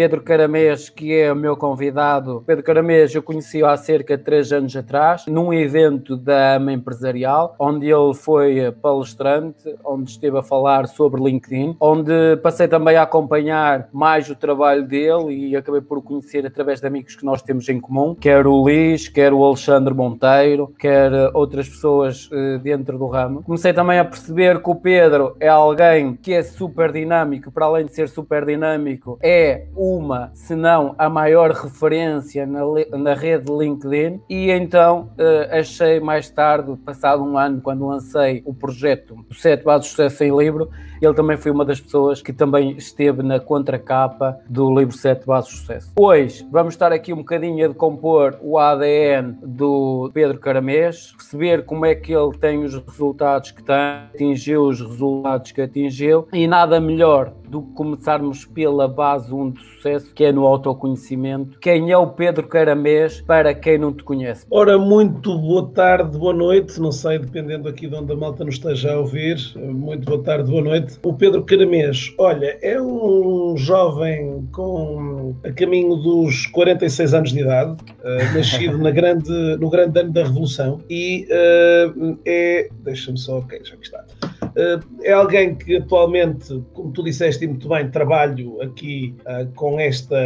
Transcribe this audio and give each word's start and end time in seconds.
Pedro 0.00 0.22
Caramês, 0.22 0.88
que 0.88 1.12
é 1.12 1.30
o 1.30 1.36
meu 1.36 1.54
convidado. 1.54 2.42
Pedro 2.46 2.64
Caramês 2.64 3.14
eu 3.14 3.22
conheci 3.22 3.62
há 3.62 3.76
cerca 3.76 4.16
de 4.16 4.24
três 4.24 4.50
anos 4.50 4.74
atrás, 4.74 5.26
num 5.26 5.52
evento 5.52 6.16
da 6.16 6.54
AMA 6.54 6.72
Empresarial, 6.72 7.54
onde 7.58 7.86
ele 7.86 8.14
foi 8.14 8.72
palestrante, 8.80 9.76
onde 9.84 10.12
esteve 10.12 10.38
a 10.38 10.42
falar 10.42 10.88
sobre 10.88 11.22
LinkedIn, 11.22 11.76
onde 11.78 12.38
passei 12.42 12.66
também 12.66 12.96
a 12.96 13.02
acompanhar 13.02 13.90
mais 13.92 14.30
o 14.30 14.34
trabalho 14.34 14.88
dele 14.88 15.50
e 15.50 15.54
acabei 15.54 15.82
por 15.82 15.98
o 15.98 16.02
conhecer 16.02 16.46
através 16.46 16.80
de 16.80 16.86
amigos 16.86 17.14
que 17.14 17.26
nós 17.26 17.42
temos 17.42 17.68
em 17.68 17.78
comum, 17.78 18.14
quer 18.14 18.46
o 18.46 18.56
Luís, 18.56 19.06
quer 19.06 19.34
o 19.34 19.44
Alexandre 19.44 19.92
Monteiro, 19.92 20.72
quer 20.78 21.12
outras 21.34 21.68
pessoas 21.68 22.26
uh, 22.32 22.58
dentro 22.58 22.96
do 22.96 23.06
ramo. 23.06 23.42
Comecei 23.42 23.74
também 23.74 23.98
a 23.98 24.04
perceber 24.06 24.62
que 24.62 24.70
o 24.70 24.74
Pedro 24.76 25.36
é 25.38 25.48
alguém 25.48 26.16
que 26.16 26.32
é 26.32 26.42
super 26.42 26.90
dinâmico, 26.90 27.52
para 27.52 27.66
além 27.66 27.84
de 27.84 27.94
ser 27.94 28.08
super 28.08 28.46
dinâmico, 28.46 29.18
é 29.22 29.66
uma, 29.96 30.30
se 30.34 30.54
não 30.54 30.94
a 30.96 31.08
maior 31.08 31.50
referência 31.50 32.46
na, 32.46 32.60
na 32.96 33.14
rede 33.14 33.50
LinkedIn. 33.50 34.20
E 34.28 34.50
então 34.50 35.10
uh, 35.18 35.58
achei 35.58 36.00
mais 36.00 36.30
tarde, 36.30 36.76
passado 36.84 37.22
um 37.22 37.36
ano, 37.36 37.60
quando 37.60 37.86
lancei 37.86 38.42
o 38.44 38.54
projeto 38.54 39.16
Sete 39.32 39.64
Bases 39.64 39.86
de 39.86 39.90
Sucesso 39.90 40.24
em 40.24 40.36
Livro, 40.36 40.70
ele 41.00 41.14
também 41.14 41.36
foi 41.36 41.50
uma 41.50 41.64
das 41.64 41.80
pessoas 41.80 42.20
que 42.20 42.32
também 42.32 42.76
esteve 42.76 43.22
na 43.22 43.40
contracapa 43.40 44.38
do 44.48 44.72
livro 44.78 44.96
Sete 44.96 45.26
Bases 45.26 45.50
de 45.50 45.58
Sucesso. 45.58 45.92
Hoje 45.98 46.46
vamos 46.50 46.74
estar 46.74 46.92
aqui 46.92 47.12
um 47.12 47.18
bocadinho 47.18 47.64
a 47.64 47.68
decompor 47.68 48.38
o 48.42 48.58
ADN 48.58 49.38
do 49.42 50.10
Pedro 50.12 50.38
Caramês, 50.38 51.12
perceber 51.16 51.64
como 51.64 51.86
é 51.86 51.94
que 51.94 52.12
ele 52.12 52.36
tem 52.38 52.62
os 52.62 52.74
resultados 52.74 53.50
que 53.50 53.62
tem, 53.62 53.74
atingiu 54.14 54.64
os 54.64 54.80
resultados 54.80 55.52
que 55.52 55.62
atingiu 55.62 56.28
e 56.32 56.46
nada 56.46 56.80
melhor 56.80 57.32
do 57.48 57.62
que 57.62 57.72
começarmos 57.72 58.44
pela 58.44 58.86
base 58.86 59.32
1 59.34 59.50
de 59.50 59.64
sucesso, 59.80 60.12
que 60.14 60.24
é 60.24 60.32
no 60.32 60.46
autoconhecimento. 60.46 61.58
Quem 61.58 61.90
é 61.90 61.96
o 61.96 62.06
Pedro 62.06 62.46
Caramês, 62.46 63.22
para 63.22 63.54
quem 63.54 63.78
não 63.78 63.92
te 63.92 64.04
conhece? 64.04 64.44
Ora, 64.50 64.78
muito 64.78 65.36
boa 65.38 65.68
tarde, 65.68 66.18
boa 66.18 66.34
noite, 66.34 66.78
não 66.78 66.92
sei, 66.92 67.18
dependendo 67.18 67.68
aqui 67.68 67.88
de 67.88 67.94
onde 67.94 68.12
a 68.12 68.16
malta 68.16 68.44
nos 68.44 68.56
esteja 68.56 68.92
a 68.92 68.98
ouvir. 68.98 69.38
Muito 69.56 70.04
boa 70.04 70.22
tarde, 70.22 70.50
boa 70.50 70.62
noite. 70.62 70.98
O 71.02 71.14
Pedro 71.14 71.42
Caramês, 71.44 72.12
olha, 72.18 72.58
é 72.62 72.80
um 72.80 73.56
jovem 73.56 74.46
com 74.52 75.34
a 75.42 75.50
caminho 75.52 75.96
dos 75.96 76.46
46 76.46 77.14
anos 77.14 77.32
de 77.32 77.40
idade, 77.40 77.72
uh, 77.72 78.36
nascido 78.36 78.76
na 78.78 78.90
grande, 78.90 79.30
no 79.58 79.70
grande 79.70 79.98
ano 79.98 80.12
da 80.12 80.24
Revolução 80.24 80.80
e 80.88 81.26
uh, 81.30 82.18
é. 82.26 82.68
Deixa-me 82.82 83.18
só, 83.18 83.38
ok, 83.38 83.60
já 83.64 83.76
que 83.76 83.84
está. 83.84 84.04
Uh, 84.50 85.02
é 85.02 85.12
alguém 85.12 85.54
que 85.54 85.76
atualmente, 85.76 86.62
como 86.72 86.92
tu 86.92 87.02
disseste, 87.02 87.46
muito 87.46 87.68
bem, 87.68 87.90
trabalho 87.90 88.60
aqui 88.60 89.14
uh, 89.20 89.50
com 89.54 89.78
esta 89.78 90.16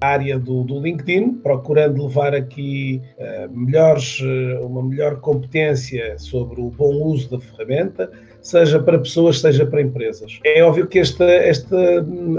área 0.00 0.38
do, 0.38 0.64
do, 0.64 0.80
LinkedIn, 0.80 1.34
procurando 1.34 2.06
levar 2.06 2.34
aqui 2.34 3.00
uh, 3.18 3.56
melhores, 3.56 4.20
uma 4.62 4.82
melhor 4.82 5.20
competência 5.20 6.18
sobre 6.18 6.60
o 6.60 6.70
bom 6.70 6.94
uso 7.02 7.30
da 7.30 7.40
ferramenta 7.40 8.10
seja 8.40 8.80
para 8.80 8.98
pessoas, 8.98 9.40
seja 9.40 9.66
para 9.66 9.82
empresas. 9.82 10.38
É 10.44 10.62
óbvio 10.62 10.86
que 10.86 10.98
esta, 10.98 11.24
esta 11.24 11.76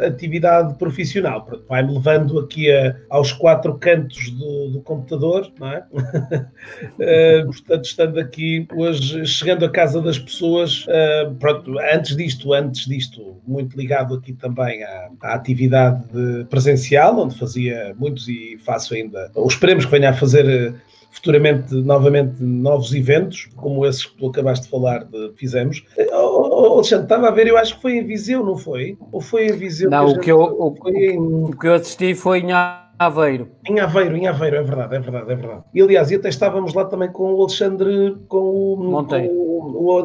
atividade 0.05 0.75
profissional 0.75 1.47
vai-me 1.67 1.93
levando 1.93 2.39
aqui 2.39 2.71
a, 2.71 2.95
aos 3.09 3.31
quatro 3.31 3.77
cantos 3.77 4.31
do, 4.31 4.69
do 4.71 4.81
computador, 4.81 5.51
não 5.59 5.67
é? 5.71 5.83
uh, 5.93 7.45
portanto, 7.51 7.85
estando 7.85 8.19
aqui 8.19 8.67
hoje, 8.75 9.25
chegando 9.25 9.65
à 9.65 9.69
casa 9.69 10.01
das 10.01 10.17
pessoas, 10.17 10.85
uh, 10.85 11.33
pronto, 11.35 11.77
antes 11.79 12.15
disto, 12.15 12.53
antes 12.53 12.85
disto, 12.87 13.37
muito 13.47 13.77
ligado 13.77 14.15
aqui 14.15 14.33
também 14.33 14.83
à, 14.83 15.09
à 15.21 15.33
atividade 15.35 16.03
presencial, 16.49 17.19
onde 17.19 17.37
fazia 17.37 17.95
muitos 17.97 18.27
e 18.27 18.57
faço 18.65 18.93
ainda, 18.93 19.31
ou 19.35 19.47
esperemos 19.47 19.85
que 19.85 19.91
venha 19.91 20.09
a 20.09 20.13
fazer 20.13 20.75
futuramente, 21.09 21.73
novamente, 21.73 22.41
novos 22.41 22.93
eventos, 22.93 23.49
como 23.55 23.85
esses 23.85 24.05
que 24.05 24.17
tu 24.17 24.27
acabaste 24.27 24.65
de 24.65 24.71
falar, 24.71 25.03
de, 25.05 25.31
fizemos. 25.35 25.83
Oh, 26.11 26.73
Alexandre, 26.75 27.05
estava 27.05 27.27
a 27.27 27.31
ver, 27.31 27.47
eu 27.47 27.57
acho 27.57 27.75
que 27.75 27.81
foi 27.81 27.97
em 27.97 28.05
Viseu, 28.05 28.45
não 28.45 28.57
foi? 28.57 28.97
Ou 29.11 29.21
foi 29.21 29.47
em 29.47 29.53
Viseu? 29.53 29.89
Não, 29.89 30.07
que 30.07 30.13
o, 30.13 30.19
que 30.19 30.31
eu, 30.31 30.39
o, 30.39 30.89
em... 30.89 31.17
o 31.17 31.57
que 31.57 31.67
eu 31.67 31.73
assisti 31.73 32.13
foi 32.13 32.39
em 32.39 32.51
Aveiro. 32.99 33.49
Em 33.67 33.79
Aveiro, 33.79 34.17
em 34.17 34.27
Aveiro, 34.27 34.57
é 34.57 34.61
verdade, 34.61 34.95
é 34.95 34.99
verdade, 34.99 35.31
é 35.31 35.35
verdade. 35.35 35.63
E 35.73 35.81
aliás, 35.81 36.11
e 36.11 36.15
até 36.15 36.29
estávamos 36.29 36.73
lá 36.73 36.85
também 36.85 37.09
com 37.09 37.33
o 37.33 37.41
Alexandre, 37.41 38.17
com 38.27 38.73
o 38.73 38.77
Monteiro. 38.77 39.29
Com 39.29 39.33
o, 39.33 39.48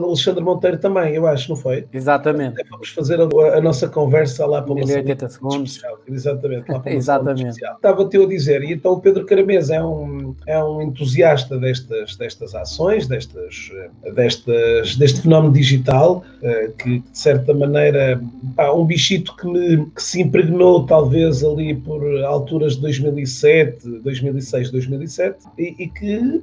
Alexandre 0.04 0.42
Monteiro 0.42 0.78
também, 0.78 1.14
eu 1.14 1.26
acho, 1.26 1.50
não 1.50 1.56
foi? 1.56 1.86
Exatamente. 1.92 2.60
Até 2.60 2.68
vamos 2.70 2.88
fazer 2.90 3.20
a, 3.20 3.24
a, 3.24 3.60
nossa 3.60 3.88
conversa 3.88 4.46
lá 4.46 4.62
para 4.62 4.72
uma 4.72 4.84
80 4.84 5.28
segundos. 5.28 5.72
Especial. 5.72 5.98
Exatamente. 6.08 6.70
Lá 6.70 6.80
para 6.80 6.92
Exatamente. 6.94 7.60
Estava-te 7.64 8.16
a 8.16 8.26
dizer, 8.26 8.62
e 8.62 8.72
então 8.72 8.92
o 8.92 9.00
Pedro 9.00 9.24
Caramês 9.26 9.70
é 9.70 9.82
um, 9.82 10.34
é 10.46 10.62
um 10.62 10.82
entusiasta 10.82 11.58
destas, 11.58 12.16
destas 12.16 12.54
ações, 12.54 13.06
destas, 13.06 13.70
destas, 14.14 14.96
deste 14.96 15.22
fenómeno 15.22 15.52
digital, 15.52 16.24
eh, 16.42 16.70
que 16.78 16.98
de 17.00 17.18
certa 17.18 17.54
maneira, 17.54 18.20
há 18.56 18.72
um 18.72 18.84
bichito 18.84 19.36
que, 19.36 19.46
me, 19.46 19.86
que 19.86 20.02
se 20.02 20.20
impregnou 20.20 20.84
talvez 20.86 21.42
ali 21.44 21.74
por 21.74 22.02
alturas 22.24 22.76
de 22.76 22.82
2007, 22.82 24.00
2006, 24.00 24.70
2007, 24.70 25.38
e, 25.58 25.74
e 25.78 25.88
que 25.88 26.42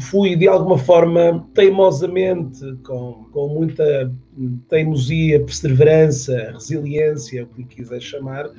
fui 0.00 0.36
de 0.36 0.48
alguma 0.48 0.78
forma 0.78 1.44
teimosamente, 1.54 2.31
com, 2.84 3.26
com 3.32 3.48
muita 3.48 4.12
teimosia, 4.68 5.40
perseverança, 5.40 6.52
resiliência, 6.52 7.44
o 7.44 7.46
que 7.46 7.64
quiser 7.64 8.00
chamar, 8.00 8.50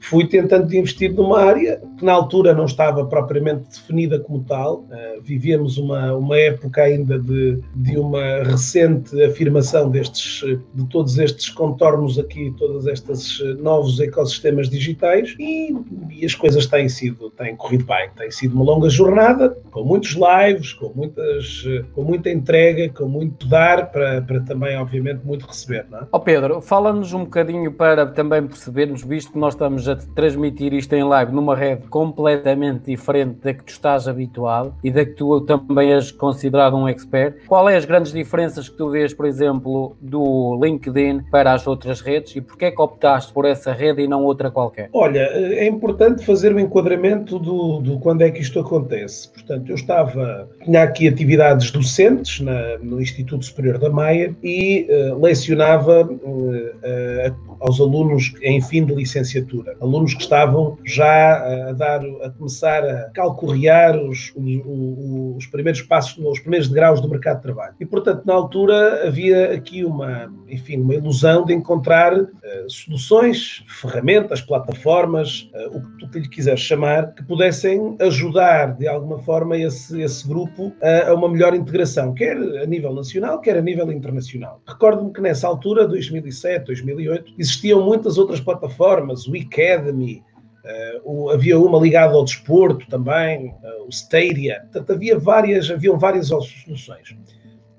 fui 0.00 0.26
tentando 0.26 0.74
investir 0.74 1.12
numa 1.12 1.40
área 1.40 1.80
que 1.98 2.04
na 2.04 2.12
altura 2.12 2.54
não 2.54 2.64
estava 2.64 3.04
propriamente 3.04 3.68
definida 3.68 4.18
como 4.18 4.42
tal. 4.44 4.86
Uh, 4.90 5.20
vivíamos 5.22 5.76
uma, 5.76 6.14
uma 6.14 6.38
época 6.38 6.82
ainda 6.82 7.18
de, 7.18 7.60
de 7.74 7.98
uma 7.98 8.42
recente 8.42 9.22
afirmação 9.22 9.90
destes, 9.90 10.40
de 10.74 10.86
todos 10.88 11.18
estes 11.18 11.50
contornos 11.50 12.18
aqui, 12.18 12.54
todos 12.58 12.86
estes 12.86 13.38
novos 13.58 14.00
ecossistemas 14.00 14.68
digitais 14.68 15.34
e, 15.38 15.74
e 16.10 16.24
as 16.24 16.34
coisas 16.34 16.66
têm 16.66 16.88
sido, 16.88 17.30
têm 17.30 17.54
corrido 17.54 17.84
bem. 17.84 18.08
Tem 18.16 18.30
sido 18.30 18.54
uma 18.54 18.64
longa 18.64 18.88
jornada, 18.88 19.56
com 19.70 19.84
muitos 19.84 20.16
lives, 20.16 20.72
com, 20.72 20.90
muitas, 20.94 21.64
com 21.92 22.02
muita 22.02 22.30
entrega, 22.30 22.88
com 22.88 23.06
muito 23.06 23.46
dar 23.46 23.90
para, 23.90 24.22
para 24.22 24.40
também, 24.40 24.76
obviamente, 24.76 25.20
muito 25.24 25.46
receber. 25.46 25.86
Não 25.90 25.98
é? 25.98 26.06
oh 26.10 26.20
Pedro, 26.20 26.60
fala-nos 26.60 27.12
um 27.12 27.24
bocadinho 27.24 27.72
para 27.72 28.06
também 28.06 28.46
percebermos, 28.46 29.02
visto 29.02 29.32
que 29.32 29.38
nós 29.38 29.54
estamos 29.54 29.89
a 29.90 29.96
transmitir 29.96 30.72
isto 30.72 30.92
em 30.94 31.02
live 31.02 31.32
numa 31.32 31.54
rede 31.54 31.86
completamente 31.88 32.86
diferente 32.86 33.38
da 33.42 33.52
que 33.52 33.64
tu 33.64 33.70
estás 33.70 34.08
habituado 34.08 34.74
e 34.82 34.90
da 34.90 35.04
que 35.04 35.12
tu 35.12 35.40
também 35.42 35.92
és 35.92 36.10
considerado 36.10 36.76
um 36.76 36.88
expert. 36.88 37.46
Qual 37.46 37.68
é 37.68 37.76
as 37.76 37.84
grandes 37.84 38.12
diferenças 38.12 38.68
que 38.68 38.76
tu 38.76 38.90
vês, 38.90 39.12
por 39.12 39.26
exemplo, 39.26 39.96
do 40.00 40.58
LinkedIn 40.62 41.22
para 41.30 41.52
as 41.52 41.66
outras 41.66 42.00
redes 42.00 42.36
e 42.36 42.40
porquê 42.40 42.66
é 42.66 42.70
que 42.70 42.80
optaste 42.80 43.32
por 43.32 43.44
essa 43.44 43.72
rede 43.72 44.02
e 44.02 44.08
não 44.08 44.24
outra 44.24 44.50
qualquer? 44.50 44.88
Olha, 44.92 45.20
é 45.20 45.66
importante 45.66 46.24
fazer 46.24 46.54
um 46.54 46.58
enquadramento 46.58 47.38
do, 47.38 47.80
do 47.80 47.98
quando 47.98 48.22
é 48.22 48.30
que 48.30 48.40
isto 48.40 48.60
acontece. 48.60 49.28
Portanto, 49.30 49.68
eu 49.68 49.74
estava, 49.74 50.48
tinha 50.64 50.82
aqui 50.82 51.08
atividades 51.08 51.70
docentes 51.70 52.40
na, 52.40 52.78
no 52.78 53.00
Instituto 53.00 53.44
Superior 53.44 53.78
da 53.78 53.90
Maia 53.90 54.34
e 54.42 54.86
uh, 54.88 55.20
lecionava 55.20 56.02
uh, 56.02 56.06
uh, 56.06 57.56
aos 57.60 57.80
alunos 57.80 58.32
em 58.42 58.60
fim 58.60 58.84
de 58.84 58.94
licenciatura. 58.94 59.76
Alunos 59.80 60.14
que 60.14 60.22
estavam 60.22 60.76
já 60.84 61.68
a 61.68 61.72
dar, 61.72 62.00
a 62.22 62.30
começar 62.30 62.84
a 62.84 63.10
calcorrear 63.10 63.96
os, 63.96 64.32
os, 64.36 65.36
os 65.36 65.46
primeiros 65.46 65.82
passos, 65.82 66.18
os 66.24 66.38
primeiros 66.40 66.68
degraus 66.68 67.00
do 67.00 67.08
mercado 67.08 67.36
de 67.36 67.42
trabalho. 67.42 67.74
E, 67.80 67.86
portanto, 67.86 68.22
na 68.24 68.34
altura 68.34 69.06
havia 69.06 69.52
aqui 69.54 69.84
uma, 69.84 70.30
enfim, 70.48 70.78
uma 70.78 70.94
ilusão 70.94 71.44
de 71.44 71.54
encontrar 71.54 72.14
uh, 72.14 72.28
soluções, 72.68 73.64
ferramentas, 73.68 74.40
plataformas, 74.40 75.50
uh, 75.54 75.78
o 75.78 75.98
que 75.98 76.08
tu 76.08 76.18
lhe 76.18 76.28
quiseres 76.28 76.60
chamar, 76.60 77.14
que 77.14 77.24
pudessem 77.24 77.96
ajudar 78.00 78.76
de 78.76 78.86
alguma 78.86 79.18
forma 79.20 79.56
esse, 79.56 80.00
esse 80.00 80.26
grupo 80.26 80.72
a 81.08 81.14
uma 81.14 81.28
melhor 81.28 81.54
integração, 81.54 82.12
quer 82.14 82.36
a 82.36 82.66
nível 82.66 82.94
nacional, 82.94 83.40
quer 83.40 83.56
a 83.56 83.62
nível 83.62 83.90
internacional. 83.92 84.60
Recordo-me 84.66 85.12
que 85.12 85.20
nessa 85.20 85.46
altura, 85.46 85.86
2007, 85.86 86.66
2008, 86.66 87.34
existiam 87.38 87.82
muitas 87.82 88.18
outras 88.18 88.40
plataformas, 88.40 89.26
o 89.26 89.36
Academy, 89.72 90.22
uh, 90.64 91.00
o, 91.04 91.30
havia 91.30 91.58
uma 91.58 91.78
ligada 91.78 92.14
ao 92.14 92.24
desporto 92.24 92.86
também, 92.88 93.54
uh, 93.62 93.86
o 93.86 93.88
Stadia, 93.88 94.60
portanto 94.62 94.92
havia 94.92 95.18
várias, 95.18 95.70
haviam 95.70 95.98
várias 95.98 96.28
soluções. 96.28 97.14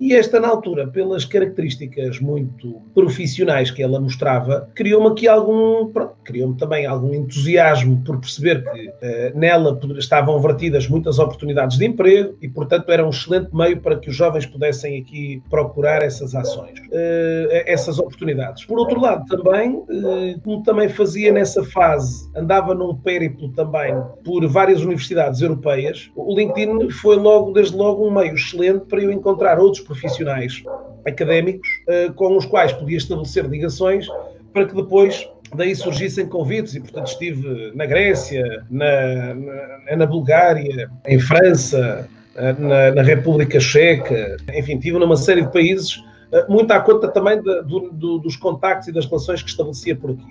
E 0.01 0.15
esta, 0.15 0.39
na 0.39 0.47
altura, 0.47 0.87
pelas 0.87 1.25
características 1.25 2.19
muito 2.19 2.81
profissionais 2.91 3.69
que 3.69 3.83
ela 3.83 3.99
mostrava, 3.99 4.67
criou-me 4.73 5.09
aqui 5.09 5.27
algum, 5.27 5.93
criou-me 6.23 6.57
também 6.57 6.87
algum 6.87 7.13
entusiasmo 7.13 8.01
por 8.03 8.19
perceber 8.19 8.63
que 8.63 8.87
uh, 8.87 9.37
nela 9.37 9.79
estavam 9.99 10.41
vertidas 10.41 10.87
muitas 10.87 11.19
oportunidades 11.19 11.77
de 11.77 11.85
emprego 11.85 12.35
e, 12.41 12.49
portanto, 12.49 12.91
era 12.91 13.05
um 13.05 13.11
excelente 13.11 13.55
meio 13.55 13.79
para 13.79 13.95
que 13.95 14.09
os 14.09 14.15
jovens 14.15 14.47
pudessem 14.47 14.99
aqui 14.99 15.39
procurar 15.51 16.01
essas 16.01 16.33
ações, 16.33 16.79
uh, 16.79 17.61
essas 17.67 17.99
oportunidades. 17.99 18.65
Por 18.65 18.79
outro 18.79 18.99
lado, 18.99 19.23
também, 19.27 19.75
uh, 19.75 20.41
como 20.43 20.63
também 20.63 20.89
fazia 20.89 21.31
nessa 21.31 21.63
fase, 21.63 22.27
andava 22.35 22.73
num 22.73 22.95
périplo 22.95 23.49
também 23.49 23.93
por 24.25 24.43
várias 24.47 24.81
universidades 24.81 25.41
europeias, 25.41 26.09
o 26.15 26.35
LinkedIn 26.35 26.89
foi 26.89 27.17
logo, 27.17 27.51
desde 27.51 27.77
logo, 27.77 28.07
um 28.07 28.11
meio 28.11 28.33
excelente 28.33 28.85
para 28.85 28.99
eu 28.99 29.11
encontrar 29.11 29.59
outros 29.59 29.90
profissionais 29.91 30.63
académicos 31.05 31.67
uh, 31.87 32.13
com 32.13 32.37
os 32.37 32.45
quais 32.45 32.71
podia 32.73 32.97
estabelecer 32.97 33.45
ligações 33.45 34.07
para 34.53 34.65
que 34.65 34.75
depois 34.75 35.27
daí 35.55 35.75
surgissem 35.75 36.27
convites 36.27 36.75
e, 36.75 36.79
portanto, 36.79 37.07
estive 37.07 37.71
na 37.75 37.85
Grécia, 37.85 38.63
na, 38.69 39.33
na, 39.33 39.95
na 39.97 40.05
Bulgária, 40.05 40.89
em 41.05 41.19
França, 41.19 42.07
eh, 42.35 42.53
na, 42.53 42.91
na, 42.91 43.01
República 43.01 43.59
Checa, 43.59 44.37
enfim, 44.53 44.75
estive 44.75 44.97
numa 44.97 45.17
série 45.17 45.41
de 45.41 45.51
países, 45.51 46.01
eh, 46.31 46.45
muito 46.47 46.71
à 46.71 46.79
conta 46.79 47.09
também 47.09 47.41
de, 47.41 47.63
do, 47.63 48.19
dos 48.19 48.37
contactos 48.37 48.87
e 48.87 48.91
das 48.93 49.05
relações 49.05 49.43
que 49.43 49.49
estabelecia 49.49 49.95
por 49.95 50.11
aqui. 50.11 50.23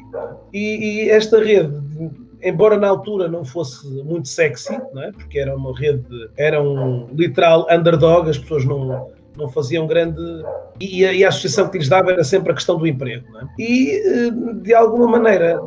E, 0.55 1.05
e 1.05 1.11
esta 1.11 1.43
rede 1.43 1.75
embora 2.43 2.79
na 2.79 2.89
altura 2.89 3.29
não 3.29 3.45
fosse 3.45 3.87
muito 4.03 4.27
sexy, 4.27 4.81
não 4.95 5.03
é? 5.03 5.13
porque 5.13 5.39
era 5.39 5.55
uma 5.55 5.77
rede, 5.79 6.31
era 6.39 6.63
um 6.63 7.07
literal 7.13 7.67
underdog, 7.71 8.31
as 8.31 8.39
pessoas 8.39 8.65
não, 8.65 9.11
não 9.41 9.49
faziam 9.49 9.87
grande. 9.87 10.21
E 10.81 11.05
a, 11.05 11.13
e 11.13 11.25
a, 11.25 11.29
associação 11.29 11.69
que 11.69 11.79
lhes 11.79 11.89
dava 11.89 12.13
era 12.13 12.25
sempre 12.25 12.53
a 12.53 12.55
questão 12.55 12.79
do 12.79 12.87
emprego. 12.87 13.25
É? 13.39 13.63
E, 13.63 13.91
eh, 13.91 14.31
de 14.63 14.75
alguma 14.75 15.07
maneira, 15.07 15.61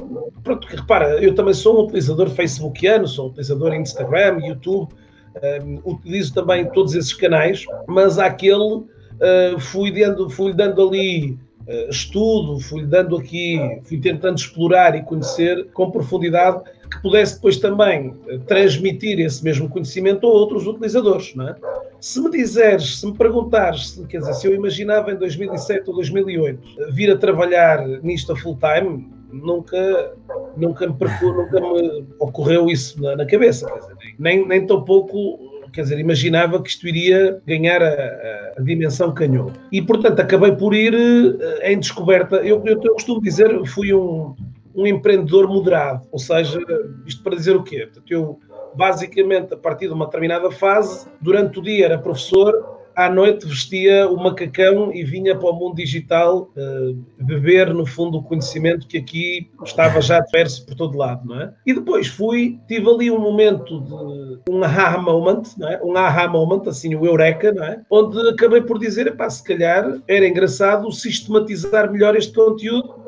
pronto, 0.44 0.68
repara, 0.68 1.22
eu 1.22 1.36
também 1.36 1.54
sou 1.54 1.80
um 1.80 1.84
utilizador 1.86 2.30
facebookiano, 2.30 3.08
sou 3.08 3.26
um 3.26 3.30
utilizador 3.30 3.74
Instagram, 3.74 4.40
YouTube, 4.46 4.92
um, 4.92 4.96
eh, 5.36 5.80
utilizo 5.86 6.34
também 6.34 6.66
todos 6.72 6.96
esses 6.96 7.14
canais, 7.14 7.66
mas 7.88 8.18
aquele 8.18 8.84
uh, 9.24 9.60
fui, 9.60 9.92
dando, 9.92 10.30
fui 10.30 10.54
dando 10.54 10.88
ali 10.88 11.38
uh, 11.68 11.90
estudo, 11.90 12.60
fui 12.60 12.86
dando 12.86 13.18
aqui, 13.18 13.60
fui 13.84 14.00
tentando 14.00 14.38
explorar 14.38 14.96
e 14.96 15.04
conhecer 15.04 15.68
com 15.74 15.92
profundidade 15.92 16.64
que 16.94 17.02
pudesse 17.02 17.36
depois 17.36 17.58
também 17.58 18.14
transmitir 18.48 19.20
esse 19.20 19.44
mesmo 19.44 19.70
conhecimento 19.70 20.28
a 20.28 20.30
outros 20.30 20.68
utilizadores, 20.68 21.34
não 21.36 21.50
é? 21.50 21.56
Se 22.00 22.22
me 22.22 22.30
dizeres, 22.30 23.00
se 23.00 23.06
me 23.06 23.14
perguntares, 23.14 24.02
quer 24.10 24.20
dizer, 24.20 24.34
se 24.34 24.48
eu 24.48 24.54
imaginava 24.54 25.12
em 25.12 25.16
2007 25.18 25.90
ou 25.90 25.96
2008 25.96 26.62
vir 26.92 27.12
a 27.12 27.18
trabalhar 27.18 27.88
nisto 28.02 28.34
a 28.34 28.36
full 28.36 28.58
time, 28.58 29.08
nunca, 29.32 30.14
nunca, 30.56 30.88
me, 30.88 30.94
nunca 30.94 31.60
me 31.62 32.06
ocorreu 32.20 32.68
isso 32.70 33.02
na, 33.02 33.16
na 33.16 33.26
cabeça, 33.26 33.66
dizer, 33.66 33.96
nem, 34.20 34.48
nem 34.48 34.66
tão 34.66 34.84
pouco 34.84 35.52
quer 35.74 35.82
dizer, 35.82 36.00
imaginava 36.00 36.62
que 36.62 36.70
isto 36.70 36.88
iria 36.88 37.42
ganhar 37.48 37.82
a, 37.82 38.54
a, 38.58 38.62
dimensão 38.62 39.12
ganhou. 39.12 39.52
E, 39.72 39.82
portanto, 39.82 40.20
acabei 40.20 40.52
por 40.52 40.74
ir 40.76 40.94
uh, 40.94 41.38
em 41.64 41.80
descoberta. 41.80 42.36
Eu, 42.36 42.62
eu, 42.64 42.80
eu, 42.80 42.94
costumo 42.94 43.20
dizer, 43.20 43.50
fui 43.66 43.92
um, 43.92 44.36
um 44.76 44.88
empreendedor 44.88 45.48
moderado, 45.48 46.08
ou 46.12 46.20
seja, 46.20 46.60
isto 47.06 47.24
para 47.24 47.36
dizer 47.36 47.56
o 47.56 47.64
quê? 47.64 47.90
Eu 48.10 48.40
basicamente, 48.76 49.54
a 49.54 49.58
partir 49.58 49.88
de 49.88 49.94
uma 49.94 50.06
determinada 50.06 50.52
fase, 50.52 51.08
durante 51.22 51.60
o 51.60 51.62
dia 51.62 51.86
era 51.86 51.98
professor, 51.98 52.74
à 52.96 53.10
noite 53.10 53.48
vestia 53.48 54.08
o 54.08 54.18
macacão 54.18 54.94
e 54.94 55.04
vinha 55.04 55.36
para 55.36 55.50
o 55.50 55.54
mundo 55.54 55.76
digital 55.76 56.52
uh, 56.56 57.24
beber, 57.24 57.74
no 57.74 57.86
fundo, 57.86 58.20
o 58.20 58.24
conhecimento 58.24 58.88
que 58.88 58.98
aqui 58.98 59.50
estava 59.64 60.00
já 60.02 60.20
diverso 60.20 60.66
por 60.66 60.76
todo 60.76 60.98
lado, 60.98 61.28
não 61.28 61.42
é? 61.42 61.54
E 61.66 61.74
depois 61.74 62.08
fui, 62.08 62.60
tive 62.68 62.88
ali 62.90 63.10
um 63.10 63.20
momento 63.20 63.82
de 63.82 64.52
um 64.52 64.64
aha 64.64 64.98
moment, 64.98 65.44
não 65.58 65.68
é? 65.68 65.82
Um 65.84 65.96
aha 65.98 66.28
moment, 66.28 66.68
assim, 66.68 66.96
o 66.96 67.06
eureka, 67.06 67.52
não 67.52 67.64
é? 67.64 67.82
Onde 67.90 68.30
acabei 68.30 68.62
por 68.62 68.78
dizer, 68.78 69.16
pá, 69.16 69.30
se 69.30 69.44
calhar 69.44 70.00
era 70.08 70.28
engraçado 70.28 70.92
sistematizar 70.92 71.92
melhor 71.92 72.16
este 72.16 72.34
conteúdo 72.34 73.03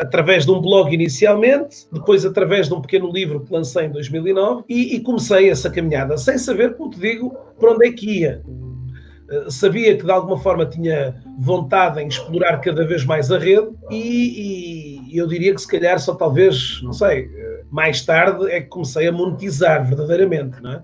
através 0.00 0.44
de 0.44 0.52
um 0.52 0.60
blog 0.60 0.92
inicialmente, 0.92 1.86
depois 1.92 2.24
através 2.24 2.68
de 2.68 2.74
um 2.74 2.80
pequeno 2.80 3.10
livro 3.10 3.40
que 3.40 3.52
lancei 3.52 3.86
em 3.86 3.90
2009 3.90 4.64
e, 4.68 4.96
e 4.96 5.00
comecei 5.00 5.50
essa 5.50 5.70
caminhada, 5.70 6.16
sem 6.18 6.38
saber, 6.38 6.74
como 6.76 6.90
te 6.90 7.00
digo, 7.00 7.36
para 7.58 7.72
onde 7.72 7.88
é 7.88 7.92
que 7.92 8.20
ia. 8.20 8.42
Uh, 9.30 9.50
sabia 9.50 9.96
que 9.96 10.04
de 10.04 10.10
alguma 10.10 10.38
forma 10.38 10.66
tinha 10.66 11.14
vontade 11.38 12.00
em 12.00 12.08
explorar 12.08 12.58
cada 12.60 12.84
vez 12.84 13.04
mais 13.04 13.30
a 13.30 13.38
rede 13.38 13.68
e, 13.90 15.06
e, 15.08 15.16
eu 15.16 15.26
diria 15.26 15.54
que 15.54 15.60
se 15.60 15.68
calhar 15.68 15.98
só 15.98 16.14
talvez, 16.14 16.80
não 16.82 16.92
sei, 16.92 17.26
uh, 17.26 17.30
mais 17.70 18.04
tarde 18.04 18.50
é 18.50 18.60
que 18.60 18.68
comecei 18.68 19.06
a 19.06 19.12
monetizar 19.12 19.86
verdadeiramente, 19.86 20.60
não 20.60 20.72
é? 20.72 20.82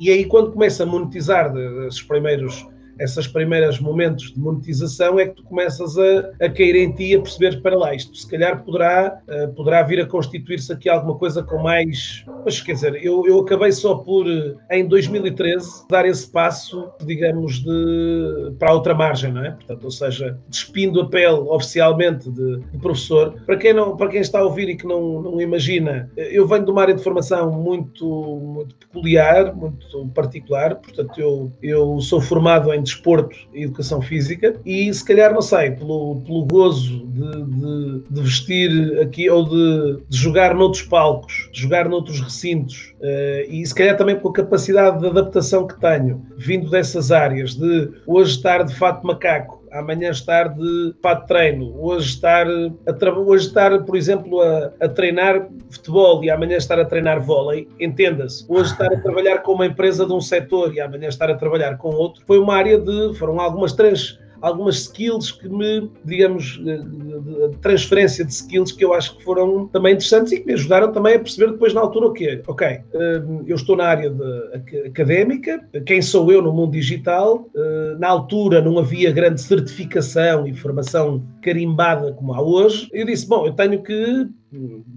E 0.00 0.10
aí 0.10 0.24
quando 0.24 0.52
começa 0.52 0.82
a 0.82 0.86
monetizar 0.86 1.54
os 1.54 2.02
primeiros 2.02 2.66
esses 2.98 3.26
primeiros 3.26 3.78
momentos 3.80 4.32
de 4.32 4.38
monetização 4.38 5.18
é 5.18 5.26
que 5.26 5.34
tu 5.34 5.44
começas 5.44 5.96
a, 5.98 6.30
a 6.44 6.48
cair 6.48 6.76
em 6.76 6.92
ti 6.92 7.14
a 7.14 7.20
perceber 7.20 7.60
para 7.60 7.76
lá, 7.76 7.94
isto 7.94 8.16
se 8.16 8.28
calhar 8.28 8.62
poderá, 8.64 9.20
uh, 9.28 9.52
poderá 9.54 9.82
vir 9.82 10.00
a 10.00 10.06
constituir-se 10.06 10.72
aqui 10.72 10.88
alguma 10.88 11.16
coisa 11.16 11.42
com 11.42 11.58
mais. 11.62 12.24
Mas 12.44 12.60
quer 12.60 12.72
dizer, 12.72 13.04
eu, 13.04 13.26
eu 13.26 13.40
acabei 13.40 13.72
só 13.72 13.96
por, 13.96 14.26
em 14.70 14.86
2013, 14.86 15.86
dar 15.90 16.06
esse 16.06 16.30
passo, 16.30 16.90
digamos, 17.04 17.60
de, 17.60 18.52
para 18.58 18.70
a 18.70 18.74
outra 18.74 18.94
margem, 18.94 19.32
não 19.32 19.44
é? 19.44 19.50
Portanto, 19.50 19.84
ou 19.84 19.90
seja, 19.90 20.38
despindo 20.48 21.00
a 21.00 21.08
pele 21.08 21.38
oficialmente 21.48 22.30
de, 22.30 22.60
de 22.60 22.78
professor. 22.78 23.34
Para 23.44 23.56
quem, 23.56 23.72
não, 23.72 23.96
para 23.96 24.08
quem 24.08 24.20
está 24.20 24.40
a 24.40 24.44
ouvir 24.44 24.68
e 24.68 24.76
que 24.76 24.86
não, 24.86 25.22
não 25.22 25.40
imagina, 25.40 26.10
eu 26.16 26.46
venho 26.46 26.64
de 26.64 26.70
uma 26.70 26.82
área 26.82 26.94
de 26.94 27.02
formação 27.02 27.50
muito, 27.50 28.06
muito 28.06 28.76
peculiar, 28.76 29.54
muito 29.54 30.08
particular, 30.14 30.76
portanto, 30.76 31.18
eu, 31.20 31.52
eu 31.62 32.00
sou 32.00 32.20
formado 32.20 32.72
em 32.72 32.82
desporto 32.86 33.36
e 33.52 33.64
educação 33.64 34.00
física 34.00 34.58
e 34.64 34.92
se 34.92 35.04
calhar, 35.04 35.34
não 35.34 35.42
sei, 35.42 35.72
pelo, 35.72 36.22
pelo 36.24 36.44
gozo 36.46 37.06
de, 37.06 37.42
de, 37.44 38.02
de 38.10 38.22
vestir 38.22 39.00
aqui 39.00 39.28
ou 39.28 39.44
de, 39.44 40.02
de, 40.08 40.16
jogar 40.16 40.54
noutros 40.54 40.82
palcos, 40.82 41.50
de 41.52 41.60
jogar 41.60 41.88
noutros 41.88 42.20
recintos 42.20 42.94
uh, 43.00 43.50
e 43.50 43.64
se 43.66 43.74
calhar 43.74 43.96
também 43.96 44.16
pela 44.16 44.32
capacidade 44.32 45.00
de 45.00 45.06
adaptação 45.06 45.66
que 45.66 45.78
tenho, 45.80 46.24
vindo 46.38 46.70
dessas 46.70 47.10
áreas, 47.10 47.54
de 47.54 47.90
hoje 48.06 48.36
estar 48.36 48.62
de 48.62 48.74
fato 48.74 49.06
macaco 49.06 49.65
amanhã 49.78 50.10
estar 50.10 50.48
de 50.48 50.94
fato 51.02 51.22
de 51.22 51.28
treino, 51.28 51.74
hoje 51.78 52.08
estar, 52.08 52.46
a 52.46 53.18
hoje 53.18 53.46
estar 53.46 53.84
por 53.84 53.96
exemplo, 53.96 54.40
a, 54.40 54.72
a, 54.80 54.88
treinar 54.88 55.48
futebol 55.70 56.22
e 56.24 56.30
amanhã 56.30 56.56
estar 56.56 56.78
a 56.78 56.84
treinar 56.84 57.20
vôlei, 57.20 57.68
entenda-se. 57.78 58.44
Hoje 58.48 58.72
estar 58.72 58.92
a 58.92 59.00
trabalhar 59.00 59.38
com 59.38 59.52
uma 59.52 59.66
empresa 59.66 60.06
de 60.06 60.12
um 60.12 60.20
setor 60.20 60.74
e 60.74 60.80
amanhã 60.80 61.08
estar 61.08 61.30
a 61.30 61.34
trabalhar 61.34 61.76
com 61.76 61.88
outro, 61.88 62.22
foi 62.26 62.38
uma 62.38 62.54
área 62.54 62.78
de, 62.78 63.14
foram 63.14 63.40
algumas 63.40 63.72
três 63.72 64.18
algumas 64.40 64.76
skills 64.76 65.32
que 65.32 65.48
me, 65.48 65.90
digamos, 66.04 66.58
de 66.58 67.56
transferência 67.60 68.24
de 68.24 68.32
skills 68.32 68.72
que 68.72 68.84
eu 68.84 68.94
acho 68.94 69.16
que 69.16 69.24
foram 69.24 69.66
também 69.68 69.94
interessantes 69.94 70.32
e 70.32 70.40
que 70.40 70.46
me 70.46 70.54
ajudaram 70.54 70.92
também 70.92 71.14
a 71.14 71.18
perceber 71.18 71.52
depois 71.52 71.72
na 71.74 71.80
altura 71.80 72.06
o 72.06 72.12
quê? 72.12 72.42
Ok, 72.46 72.66
hum, 72.94 73.44
eu 73.46 73.56
estou 73.56 73.76
na 73.76 73.84
área 73.84 74.10
de, 74.10 74.86
académica, 74.86 75.66
quem 75.84 76.00
sou 76.02 76.30
eu 76.30 76.42
no 76.42 76.52
mundo 76.52 76.72
digital? 76.72 77.48
Hum, 77.54 77.96
na 77.98 78.08
altura 78.08 78.60
não 78.60 78.78
havia 78.78 79.10
grande 79.10 79.40
certificação 79.40 80.46
e 80.46 80.54
formação 80.54 81.22
carimbada 81.42 82.12
como 82.12 82.34
há 82.34 82.42
hoje. 82.42 82.88
Eu 82.92 83.06
disse, 83.06 83.26
bom, 83.28 83.46
eu 83.46 83.52
tenho 83.52 83.82
que, 83.82 84.26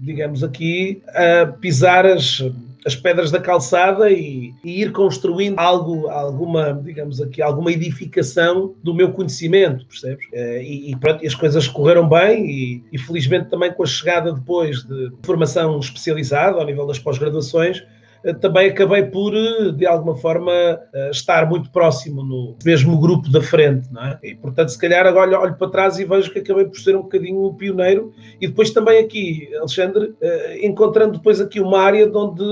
digamos 0.02 0.42
aqui, 0.42 1.02
pisar 1.60 2.06
as 2.06 2.42
as 2.84 2.96
pedras 2.96 3.30
da 3.30 3.40
calçada 3.40 4.10
e, 4.10 4.54
e, 4.64 4.82
ir 4.82 4.92
construindo 4.92 5.58
algo, 5.58 6.08
alguma, 6.08 6.72
digamos 6.72 7.20
aqui, 7.20 7.42
alguma 7.42 7.70
edificação 7.72 8.74
do 8.82 8.94
meu 8.94 9.12
conhecimento, 9.12 9.84
percebes? 9.86 10.26
Eh, 10.32 10.62
e, 10.62 10.90
e 10.90 10.96
pronto, 10.96 11.26
as 11.26 11.34
coisas 11.34 11.68
correram 11.68 12.08
bem 12.08 12.46
e, 12.46 12.84
e, 12.92 12.98
felizmente 12.98 13.50
também 13.50 13.72
com 13.72 13.82
a 13.82 13.86
chegada 13.86 14.32
depois 14.32 14.82
de 14.82 15.12
formação 15.22 15.78
especializada 15.78 16.58
ao 16.58 16.64
nível 16.64 16.86
das 16.86 16.98
pós-graduações, 16.98 17.82
também 18.40 18.68
acabei 18.68 19.04
por, 19.04 19.34
eh, 19.34 19.72
de 19.72 19.86
alguma 19.86 20.16
forma, 20.16 20.52
eh, 20.52 21.10
estar 21.10 21.48
muito 21.48 21.70
próximo 21.70 22.22
no 22.22 22.56
mesmo 22.64 22.98
grupo 22.98 23.30
da 23.30 23.40
frente, 23.40 23.88
não 23.90 24.02
é? 24.02 24.18
E, 24.22 24.34
portanto, 24.34 24.68
se 24.68 24.78
calhar 24.78 25.06
agora 25.06 25.38
olho, 25.38 25.54
para 25.54 25.70
trás 25.70 25.98
e 25.98 26.04
vejo 26.04 26.30
que 26.30 26.38
acabei 26.38 26.64
por 26.64 26.78
ser 26.78 26.96
um 26.96 27.02
bocadinho 27.02 27.52
pioneiro 27.54 28.12
e 28.40 28.46
depois 28.46 28.70
também 28.70 28.98
aqui, 28.98 29.48
Alexandre, 29.56 30.14
encontrando 30.62 31.12
depois 31.12 31.40
aqui 31.40 31.60
uma 31.60 31.80
área 31.80 32.08
de 32.08 32.16
onde 32.16 32.44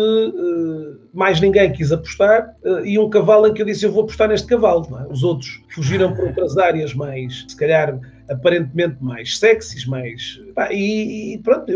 mais 1.12 1.40
ninguém 1.40 1.72
quis 1.72 1.92
apostar 1.92 2.54
e 2.84 2.98
um 2.98 3.10
cavalo 3.10 3.46
em 3.46 3.54
que 3.54 3.62
eu 3.62 3.66
disse 3.66 3.84
eu 3.84 3.92
vou 3.92 4.02
apostar 4.02 4.28
neste 4.28 4.46
cavalo, 4.46 4.86
é? 4.98 5.12
Os 5.12 5.22
outros 5.22 5.62
fugiram 5.74 6.14
para 6.14 6.26
outras 6.26 6.56
áreas 6.56 6.94
mais, 6.94 7.44
se 7.48 7.56
calhar, 7.56 7.98
aparentemente 8.28 8.96
mais 9.00 9.38
sexys, 9.38 9.86
mais. 9.86 10.40
Pá, 10.54 10.72
e, 10.72 11.40
pronto, 11.42 11.72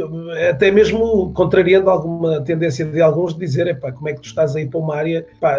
até 0.51 0.71
mesmo 0.71 1.33
contrariando 1.33 1.91
alguma 1.91 2.41
tendência 2.43 2.85
de 2.85 3.01
alguns 3.01 3.35
de 3.35 3.41
dizer: 3.41 3.79
pá, 3.81 3.93
como 3.93 4.09
é 4.09 4.15
que 4.15 4.21
tu 4.21 4.27
estás 4.27 4.55
aí 4.57 4.67
para 4.67 4.81
uma 4.81 4.97
área. 4.97 5.27
Pá, 5.41 5.59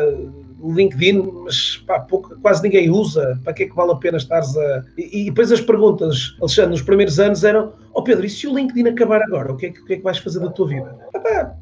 LinkedIn, 0.64 1.30
mas 1.44 1.84
pá, 1.86 2.00
pouco, 2.00 2.40
quase 2.42 2.64
ninguém 2.64 2.90
usa. 2.90 3.40
Para 3.44 3.54
que 3.54 3.64
é 3.64 3.68
que 3.68 3.76
vale 3.76 3.92
a 3.92 3.96
pena 3.96 4.18
estares 4.18 4.56
a. 4.56 4.84
E, 4.98 5.24
e 5.24 5.26
depois 5.26 5.52
as 5.52 5.62
perguntas, 5.62 6.36
Alexandre, 6.40 6.72
nos 6.72 6.82
primeiros 6.82 7.20
anos 7.20 7.44
eram: 7.44 7.74
Ó 7.94 8.00
oh 8.00 8.04
Pedro, 8.04 8.26
e 8.26 8.30
se 8.30 8.48
o 8.48 8.56
LinkedIn 8.56 8.90
acabar 8.90 9.22
agora, 9.22 9.52
o 9.52 9.58
que 9.58 9.68
é 9.68 9.70
que, 9.72 9.82
o 9.82 9.86
que, 9.86 9.94
é 9.94 9.98
que 9.98 10.04
vais 10.04 10.18
fazer 10.18 10.40
da 10.40 10.50
tua 10.50 10.68
vida? 10.68 10.98
Ah, 11.14 11.20
pá, 11.20 11.56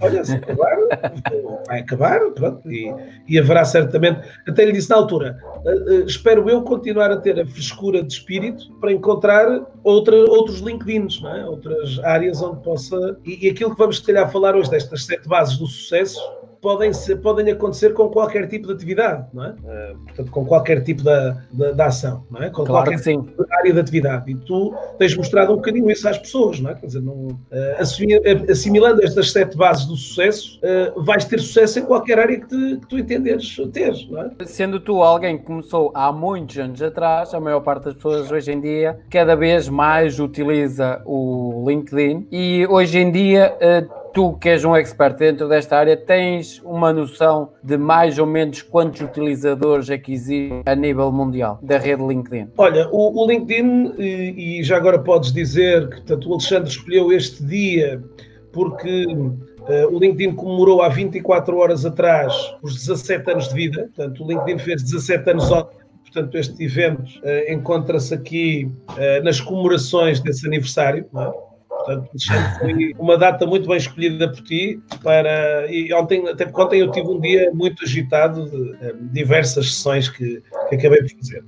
olha, 0.00 0.24
se 0.24 0.34
acabar, 0.34 0.76
vai 1.66 1.80
acabar, 1.80 2.20
pronto, 2.32 2.70
e, 2.70 2.92
e, 3.28 3.38
haverá 3.38 3.64
certamente. 3.64 4.20
Até 4.48 4.64
lhe 4.64 4.72
disse 4.72 4.90
na 4.90 4.96
altura: 4.96 5.38
uh, 5.64 5.70
uh, 5.70 6.06
espero 6.06 6.48
eu 6.48 6.62
continuar 6.62 7.10
a 7.10 7.16
ter 7.16 7.40
a 7.40 7.46
frescura 7.46 8.02
de 8.02 8.12
espírito 8.12 8.72
para 8.80 8.92
encontrar 8.92 9.66
outra, 9.82 10.16
outros 10.16 10.60
LinkedIns, 10.60 11.22
é? 11.24 11.44
outras 11.46 11.98
áreas 12.04 12.42
onde 12.42 12.62
possa. 12.62 13.18
E, 13.24 13.46
e 13.46 13.50
aquilo 13.50 13.70
que 13.70 13.78
vamos, 13.78 13.98
se 13.98 14.04
calhar, 14.04 14.30
falar 14.30 14.54
hoje 14.54 14.70
destas 14.70 15.04
sete 15.04 15.28
bases 15.28 15.58
do 15.58 15.66
sucesso 15.66 16.20
podem, 16.60 16.92
ser, 16.92 17.16
podem 17.16 17.50
acontecer 17.50 17.92
com 17.92 18.08
qualquer 18.08 18.48
tipo 18.48 18.66
de 18.66 18.72
atividade, 18.72 19.26
não 19.32 19.44
é? 19.44 19.50
Uh, 19.50 19.98
portanto, 20.04 20.30
com 20.30 20.44
qualquer 20.44 20.82
tipo 20.82 21.02
de, 21.02 21.34
de, 21.52 21.74
de, 21.74 21.82
ação, 21.82 22.24
não 22.30 22.42
é? 22.42 22.50
Com 22.50 22.64
claro 22.64 22.90
qualquer. 22.90 23.02
Tipo 23.02 23.44
de 23.44 23.54
área 23.54 23.72
de 23.72 23.80
atividade. 23.80 24.30
E 24.30 24.34
tu 24.34 24.74
tens 24.98 25.16
mostrado 25.16 25.52
um 25.52 25.56
bocadinho 25.56 25.90
isso 25.90 26.08
às 26.08 26.18
pessoas, 26.18 26.60
não 26.60 26.70
é? 26.70 26.74
Quer 26.74 26.86
dizer, 26.86 27.02
não, 27.02 27.28
uh, 27.28 28.50
assimilando 28.50 29.02
estas 29.02 29.32
sete 29.32 29.56
bases 29.56 29.86
do 29.86 29.96
sucesso, 29.96 30.60
uh, 30.96 31.02
vais 31.02 31.24
ter 31.24 31.40
sucesso 31.40 31.78
em 31.78 31.82
qualquer 31.82 32.18
área 32.18 32.40
que, 32.40 32.46
te, 32.46 32.76
que 32.80 32.86
tu 32.88 32.98
entenderes 32.98 33.56
ter, 33.72 33.94
não 34.10 34.22
é? 34.22 34.30
Sendo 34.44 34.80
tu 34.80 35.02
alguém 35.02 35.38
que 35.38 35.44
começou 35.44 35.90
há 35.94 36.12
muitos 36.12 36.58
anos 36.58 36.82
atrás, 36.82 37.32
a 37.34 37.40
maior 37.40 37.60
parte 37.60 37.84
das 37.84 37.94
pessoas 37.94 38.30
hoje 38.30 38.52
em 38.52 38.60
dia 38.60 38.98
cada 39.10 39.34
vez 39.34 39.68
mais 39.68 40.18
utiliza 40.18 41.00
o 41.04 41.64
LinkedIn 41.66 42.26
e 42.30 42.66
hoje 42.68 42.98
em 42.98 43.10
dia 43.10 43.56
tu 44.16 44.32
que 44.32 44.48
és 44.48 44.64
um 44.64 44.74
expert 44.74 45.18
dentro 45.18 45.46
desta 45.46 45.76
área, 45.76 45.94
tens 45.94 46.58
uma 46.64 46.90
noção 46.90 47.50
de 47.62 47.76
mais 47.76 48.18
ou 48.18 48.24
menos 48.24 48.62
quantos 48.62 49.02
utilizadores 49.02 49.90
é 49.90 49.98
que 49.98 50.10
existem 50.10 50.62
a 50.64 50.74
nível 50.74 51.12
mundial 51.12 51.58
da 51.62 51.76
rede 51.76 52.02
LinkedIn? 52.02 52.48
Olha, 52.56 52.88
o, 52.90 53.22
o 53.22 53.26
LinkedIn, 53.30 53.92
e, 53.98 54.60
e, 54.60 54.62
já 54.62 54.78
agora 54.78 54.98
podes 54.98 55.34
dizer 55.34 55.90
que 55.90 55.96
portanto, 55.96 56.30
o 56.30 56.32
Alexandre 56.32 56.70
escolheu 56.70 57.12
este 57.12 57.44
dia 57.44 58.02
porque 58.54 59.04
uh, 59.04 59.94
o 59.94 59.98
LinkedIn 59.98 60.34
comemorou 60.34 60.80
há 60.80 60.88
24 60.88 61.54
horas 61.58 61.84
atrás 61.84 62.32
os 62.62 62.74
17 62.74 63.30
anos 63.30 63.48
de 63.50 63.54
vida, 63.54 63.90
portanto, 63.94 64.24
o 64.24 64.28
LinkedIn 64.28 64.58
fez 64.60 64.82
17 64.82 65.30
anos 65.30 65.50
ontem 65.50 65.76
portanto, 66.04 66.38
este 66.38 66.64
evento 66.64 67.02
uh, 67.02 67.52
encontra-se 67.52 68.14
aqui 68.14 68.72
uh, 68.92 69.22
nas 69.22 69.42
comemorações 69.42 70.20
desse 70.20 70.46
aniversário. 70.46 71.04
Não 71.12 71.22
é? 71.22 71.55
Portanto, 71.86 72.10
foi 72.58 72.92
uma 72.98 73.16
data 73.16 73.46
muito 73.46 73.68
bem 73.68 73.76
escolhida 73.76 74.28
por 74.28 74.42
ti 74.42 74.80
para. 75.02 75.66
E 75.70 75.92
ontem, 75.94 76.28
até 76.28 76.44
porque 76.44 76.60
ontem 76.60 76.80
eu 76.80 76.90
tive 76.90 77.08
um 77.08 77.20
dia 77.20 77.50
muito 77.54 77.84
agitado 77.84 78.50
de, 78.50 78.72
eh, 78.84 78.94
diversas 79.12 79.72
sessões 79.74 80.08
que, 80.08 80.42
que 80.68 80.74
acabei 80.74 81.02
de 81.02 81.16
fazer. 81.16 81.44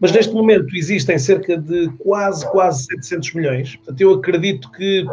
Mas 0.00 0.10
neste 0.10 0.32
momento 0.32 0.74
existem 0.74 1.18
cerca 1.18 1.56
de 1.56 1.88
quase, 1.98 2.50
quase 2.50 2.84
700 2.86 3.34
milhões. 3.34 3.76
Portanto, 3.76 4.00
eu 4.00 4.14
acredito 4.14 4.70
que 4.72 5.04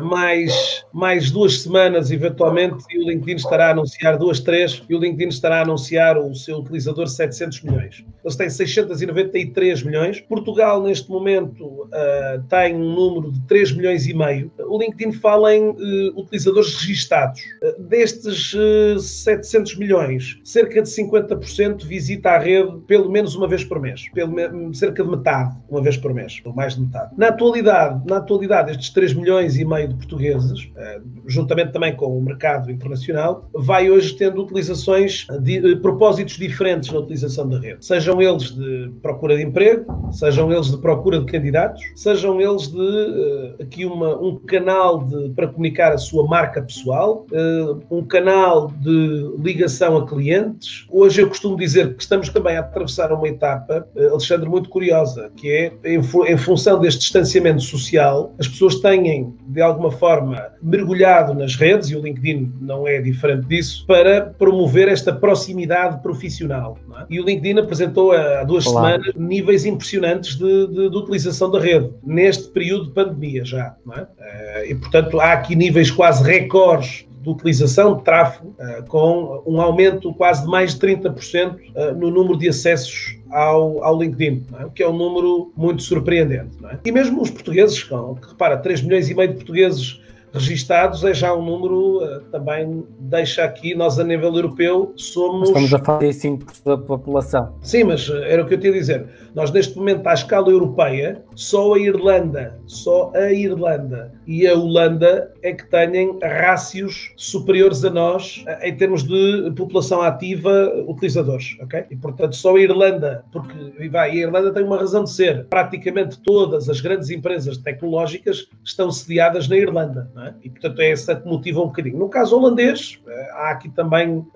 mais, 0.00 0.84
mais 0.92 1.30
duas 1.30 1.62
semanas, 1.62 2.10
eventualmente, 2.10 2.84
e 2.90 2.98
o 2.98 3.08
LinkedIn 3.08 3.36
estará 3.36 3.68
a 3.68 3.70
anunciar 3.70 4.16
duas, 4.16 4.40
três, 4.40 4.82
e 4.88 4.94
o 4.94 4.98
LinkedIn 4.98 5.28
estará 5.28 5.58
a 5.58 5.62
anunciar 5.62 6.16
o 6.18 6.34
seu 6.34 6.58
utilizador 6.58 7.06
700 7.06 7.62
milhões. 7.62 8.04
Eles 8.24 8.36
têm 8.36 8.48
693 8.48 9.82
milhões. 9.82 10.20
Portugal, 10.20 10.82
neste 10.82 11.10
momento, 11.10 11.64
uh, 11.64 12.42
tem 12.48 12.74
um 12.74 12.94
número 12.94 13.32
de 13.32 13.40
3 13.42 13.72
milhões 13.72 14.06
e 14.06 14.14
meio. 14.14 14.50
O 14.58 14.78
LinkedIn 14.78 15.12
fala 15.12 15.54
em 15.54 15.68
uh, 15.68 16.20
utilizadores 16.20 16.74
registados. 16.74 17.40
Uh, 17.62 17.82
destes 17.82 18.54
700 18.98 19.76
milhões, 19.76 20.40
cerca 20.44 20.82
de 20.82 20.88
50% 20.88 21.84
visita 21.84 22.30
a 22.30 22.38
rede 22.38 22.78
pelo 22.86 23.10
menos 23.10 23.34
uma 23.34 23.48
vez 23.48 23.64
por 23.64 23.80
mês. 23.80 24.08
Pelo 24.14 24.74
cerca 24.74 25.02
de 25.02 25.10
metade, 25.10 25.56
uma 25.68 25.82
vez 25.82 25.96
por 25.96 26.14
mês, 26.14 26.40
ou 26.44 26.52
mais 26.52 26.74
de 26.74 26.82
metade. 26.82 27.12
Na 27.16 27.28
atualidade, 27.28 28.06
na 28.06 28.18
atualidade, 28.18 28.70
estes 28.70 28.90
3 28.90 29.14
milhões 29.14 29.56
e 29.56 29.64
meio 29.64 29.87
de 29.88 29.94
portugueses, 29.94 30.70
eh, 30.76 31.00
juntamente 31.26 31.72
também 31.72 31.94
com 31.94 32.06
o 32.18 32.22
mercado 32.22 32.70
internacional, 32.70 33.48
vai 33.52 33.90
hoje 33.90 34.14
tendo 34.14 34.42
utilizações 34.42 35.26
de 35.40 35.76
propósitos 35.76 36.36
diferentes 36.36 36.90
na 36.90 37.00
utilização 37.00 37.48
da 37.48 37.58
rede. 37.58 37.84
Sejam 37.84 38.20
eles 38.20 38.50
de 38.54 38.90
procura 39.02 39.36
de 39.36 39.42
emprego, 39.42 39.86
sejam 40.12 40.52
eles 40.52 40.70
de 40.70 40.78
procura 40.78 41.20
de 41.20 41.26
candidatos, 41.26 41.82
sejam 41.94 42.40
eles 42.40 42.68
de 42.68 42.78
eh, 42.78 43.62
aqui 43.62 43.84
uma, 43.84 44.16
um 44.20 44.36
canal 44.36 45.04
de, 45.04 45.30
para 45.30 45.48
comunicar 45.48 45.92
a 45.92 45.98
sua 45.98 46.26
marca 46.26 46.62
pessoal, 46.62 47.26
eh, 47.32 47.76
um 47.90 48.04
canal 48.04 48.72
de 48.80 49.32
ligação 49.38 49.96
a 49.96 50.06
clientes. 50.06 50.86
Hoje 50.90 51.22
eu 51.22 51.28
costumo 51.28 51.56
dizer 51.56 51.94
que 51.94 52.02
estamos 52.02 52.28
também 52.28 52.56
a 52.56 52.60
atravessar 52.60 53.12
uma 53.12 53.28
etapa, 53.28 53.86
Alexandre, 53.96 54.48
muito 54.48 54.68
curiosa, 54.68 55.30
que 55.36 55.50
é 55.50 55.72
em, 55.84 55.98
em 55.98 56.36
função 56.36 56.80
deste 56.80 57.00
distanciamento 57.00 57.62
social, 57.62 58.34
as 58.38 58.48
pessoas 58.48 58.76
têm 58.76 59.34
de 59.46 59.60
alguma 59.60 59.77
alguma 59.78 59.92
forma 59.92 60.48
mergulhado 60.60 61.32
nas 61.32 61.54
redes, 61.54 61.88
e 61.90 61.96
o 61.96 62.02
LinkedIn 62.02 62.52
não 62.60 62.86
é 62.86 63.00
diferente 63.00 63.46
disso, 63.46 63.86
para 63.86 64.22
promover 64.38 64.88
esta 64.88 65.12
proximidade 65.12 66.02
profissional. 66.02 66.76
É? 66.98 67.04
E 67.08 67.20
o 67.20 67.24
LinkedIn 67.24 67.60
apresentou 67.60 68.12
há 68.12 68.42
duas 68.42 68.66
Olá. 68.66 68.92
semanas 68.92 69.14
níveis 69.14 69.64
impressionantes 69.64 70.36
de, 70.36 70.66
de, 70.66 70.90
de, 70.90 70.96
utilização 70.96 71.50
da 71.50 71.60
rede, 71.60 71.90
neste 72.04 72.48
período 72.48 72.86
de 72.86 72.92
pandemia 72.92 73.44
já. 73.44 73.76
É? 73.96 74.06
Eh, 74.18 74.70
e, 74.70 74.74
portanto, 74.74 75.20
há 75.20 75.32
aqui 75.32 75.54
níveis 75.54 75.90
quase 75.90 76.24
recordes 76.24 77.07
de 77.28 77.34
utilização 77.34 77.96
de 77.96 78.02
tráfego, 78.02 78.54
uh, 78.58 78.84
com 78.88 79.42
um 79.46 79.60
aumento 79.60 80.12
quase 80.14 80.42
de 80.42 80.48
mais 80.48 80.74
de 80.74 80.80
30% 80.80 81.54
uh, 81.54 81.94
no 81.94 82.10
número 82.10 82.38
de 82.38 82.48
acessos 82.48 83.18
ao, 83.30 83.84
ao 83.84 83.98
LinkedIn, 84.00 84.46
é? 84.58 84.64
o 84.64 84.70
que 84.70 84.82
é 84.82 84.88
um 84.88 84.96
número 84.96 85.52
muito 85.56 85.82
surpreendente. 85.82 86.56
É? 86.64 86.78
E 86.84 86.92
mesmo 86.92 87.20
os 87.20 87.30
portugueses, 87.30 87.82
com, 87.84 88.14
que 88.14 88.28
repara, 88.28 88.56
3 88.56 88.82
milhões 88.82 89.10
e 89.10 89.14
meio 89.14 89.28
de 89.28 89.34
portugueses 89.34 90.00
registados 90.32 91.04
é 91.04 91.14
já 91.14 91.34
um 91.34 91.44
número, 91.44 92.02
uh, 92.02 92.20
também 92.30 92.84
deixa 92.98 93.44
aqui, 93.44 93.74
nós 93.74 93.98
a 93.98 94.04
nível 94.04 94.34
europeu 94.34 94.92
somos... 94.96 95.48
Estamos 95.48 95.74
a 95.74 95.78
falar 95.78 96.00
de 96.00 96.08
5% 96.08 96.64
da 96.64 96.78
população. 96.78 97.54
Sim, 97.62 97.84
mas 97.84 98.08
era 98.08 98.42
o 98.42 98.46
que 98.46 98.54
eu 98.54 98.60
tinha 98.60 98.72
a 98.72 98.76
dizer. 98.76 99.06
Nós 99.34 99.50
neste 99.50 99.76
momento, 99.76 100.06
à 100.06 100.14
escala 100.14 100.50
europeia, 100.50 101.22
só 101.38 101.74
a 101.74 101.78
Irlanda, 101.78 102.58
só 102.66 103.12
a 103.14 103.32
Irlanda 103.32 104.12
e 104.26 104.44
a 104.44 104.54
Holanda 104.54 105.32
é 105.40 105.52
que 105.52 105.64
têm 105.66 106.18
rácios 106.20 107.12
superiores 107.16 107.84
a 107.84 107.90
nós 107.90 108.44
em 108.60 108.76
termos 108.76 109.04
de 109.04 109.52
população 109.56 110.02
ativa 110.02 110.74
utilizadores, 110.88 111.56
ok? 111.62 111.84
E 111.92 111.96
portanto 111.96 112.34
só 112.34 112.56
a 112.56 112.60
Irlanda, 112.60 113.24
porque 113.30 113.88
vai, 113.88 114.10
a 114.10 114.14
Irlanda 114.14 114.52
tem 114.52 114.64
uma 114.64 114.78
razão 114.78 115.04
de 115.04 115.12
ser. 115.12 115.46
Praticamente 115.46 116.18
todas 116.22 116.68
as 116.68 116.80
grandes 116.80 117.08
empresas 117.08 117.56
tecnológicas 117.56 118.48
estão 118.64 118.90
sediadas 118.90 119.46
na 119.46 119.58
Irlanda, 119.58 120.10
é? 120.18 120.34
E 120.42 120.50
portanto 120.50 120.80
é 120.80 120.90
essa 120.90 121.14
que 121.14 121.28
motiva 121.28 121.60
um 121.60 121.66
bocadinho. 121.66 121.98
No 121.98 122.08
caso 122.08 122.36
holandês, 122.36 123.00
eh, 123.06 123.30
há 123.34 123.50
aqui 123.50 123.68
também, 123.68 124.18
uh, 124.18 124.26